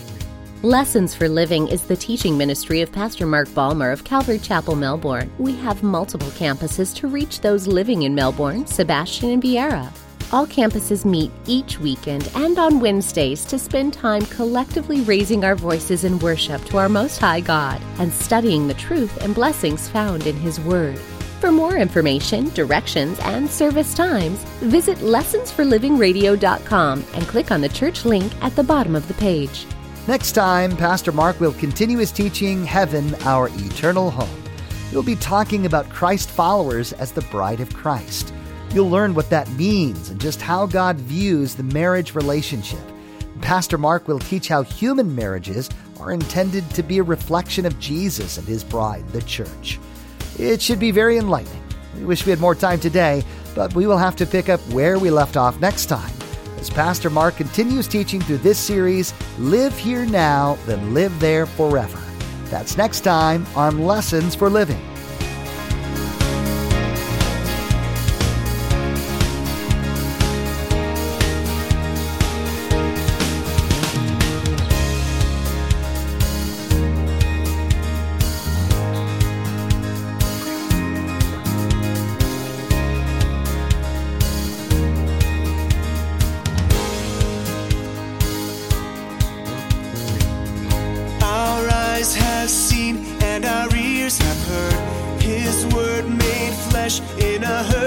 Lessons 0.63 1.15
for 1.15 1.29
Living 1.29 1.69
is 1.69 1.85
the 1.85 1.97
teaching 1.97 2.37
ministry 2.37 2.81
of 2.81 2.91
Pastor 2.91 3.27
Mark 3.27 3.53
Balmer 3.55 3.91
of 3.91 4.03
Calvary 4.03 4.39
Chapel, 4.39 4.75
Melbourne. 4.75 5.31
We 5.39 5.55
have 5.57 5.83
multiple 5.83 6.29
campuses 6.29 6.95
to 6.97 7.07
reach 7.07 7.41
those 7.41 7.67
living 7.67 8.03
in 8.03 8.15
Melbourne, 8.15 8.67
Sebastian, 8.67 9.31
and 9.31 9.43
Viera. 9.43 9.93
All 10.33 10.47
campuses 10.47 11.05
meet 11.05 11.31
each 11.47 11.79
weekend 11.79 12.31
and 12.35 12.59
on 12.59 12.81
Wednesdays 12.81 13.45
to 13.47 13.59
spend 13.59 13.93
time 13.93 14.25
collectively 14.27 15.01
raising 15.03 15.45
our 15.45 15.55
voices 15.55 16.05
in 16.05 16.19
worship 16.19 16.65
to 16.67 16.79
our 16.79 16.89
Most 16.89 17.19
High 17.19 17.41
God 17.41 17.81
and 17.99 18.13
studying 18.13 18.67
the 18.67 18.75
truth 18.75 19.23
and 19.23 19.35
blessings 19.35 19.89
found 19.89 20.27
in 20.27 20.37
His 20.37 20.59
Word. 20.61 20.99
For 21.41 21.53
more 21.53 21.77
information, 21.77 22.49
directions, 22.51 23.19
and 23.21 23.49
service 23.51 23.95
times, 23.95 24.39
visit 24.61 24.99
lessonsforlivingradio.com 24.99 27.05
and 27.15 27.29
click 27.29 27.51
on 27.51 27.61
the 27.61 27.69
church 27.69 28.07
link 28.07 28.33
at 28.43 28.57
the 28.57 28.65
bottom 28.65 28.97
of 28.97 29.07
the 29.09 29.15
page. 29.15 29.67
Next 30.09 30.33
time, 30.33 30.77
Pastor 30.77 31.13
Mark 31.13 31.39
will 31.41 31.53
continue 31.53 31.99
his 31.99 32.13
teaching 32.13 32.65
Heaven, 32.65 33.15
Our 33.23 33.51
Eternal 33.55 34.11
Home. 34.11 34.43
He'll 34.91 35.03
be 35.03 35.17
talking 35.17 35.67
about 35.67 35.91
Christ 35.91 36.31
followers 36.31 36.93
as 36.95 37.13
the 37.13 37.21
bride 37.23 37.61
of 37.61 37.75
Christ. 37.75 38.33
You'll 38.75 38.91
learn 38.91 39.15
what 39.15 39.31
that 39.31 39.49
means 39.53 40.11
and 40.11 40.21
just 40.21 40.43
how 40.43 40.67
God 40.67 40.97
views 40.97 41.55
the 41.55 41.63
marriage 41.63 42.17
relationship. 42.17 42.81
Pastor 43.41 43.79
Mark 43.79 44.09
will 44.09 44.19
teach 44.19 44.49
how 44.49 44.63
human 44.63 45.15
marriages 45.15 45.71
are 46.01 46.11
intended 46.11 46.69
to 46.71 46.83
be 46.83 46.99
a 46.99 47.03
reflection 47.05 47.67
of 47.67 47.79
Jesus 47.79 48.37
and 48.37 48.49
his 48.49 48.65
bride, 48.65 49.09
the 49.11 49.23
church. 49.23 49.79
It 50.41 50.61
should 50.61 50.81
be 50.81 50.91
very 50.91 51.19
enlightening. 51.19 51.63
We 51.97 52.05
wish 52.05 52.27
we 52.27 52.31
had 52.31 52.41
more 52.41 52.57
time 52.57 52.81
today, 52.81 53.23
but 53.55 53.73
we 53.77 53.87
will 53.87 53.97
have 53.97 54.17
to 54.17 54.27
pick 54.27 54.49
up 54.49 54.59
where 54.73 54.99
we 54.99 55.09
left 55.09 55.37
off 55.37 55.61
next 55.61 55.87
time 55.87 56.13
as 56.59 56.69
Pastor 56.69 57.11
Mark 57.11 57.37
continues 57.37 57.87
teaching 57.87 58.21
through 58.23 58.39
this 58.39 58.59
series, 58.59 59.15
Live 59.39 59.79
Here 59.79 60.05
Now, 60.05 60.59
Then 60.67 60.95
Live 60.95 61.21
There 61.21 61.47
Forever. 61.47 62.01
That's 62.47 62.77
next 62.77 63.03
time 63.03 63.47
on 63.55 63.85
Lessons 63.85 64.35
for 64.35 64.51
Living. 64.51 64.94
In 97.19 97.43
a 97.43 97.63
hurting 97.65 97.84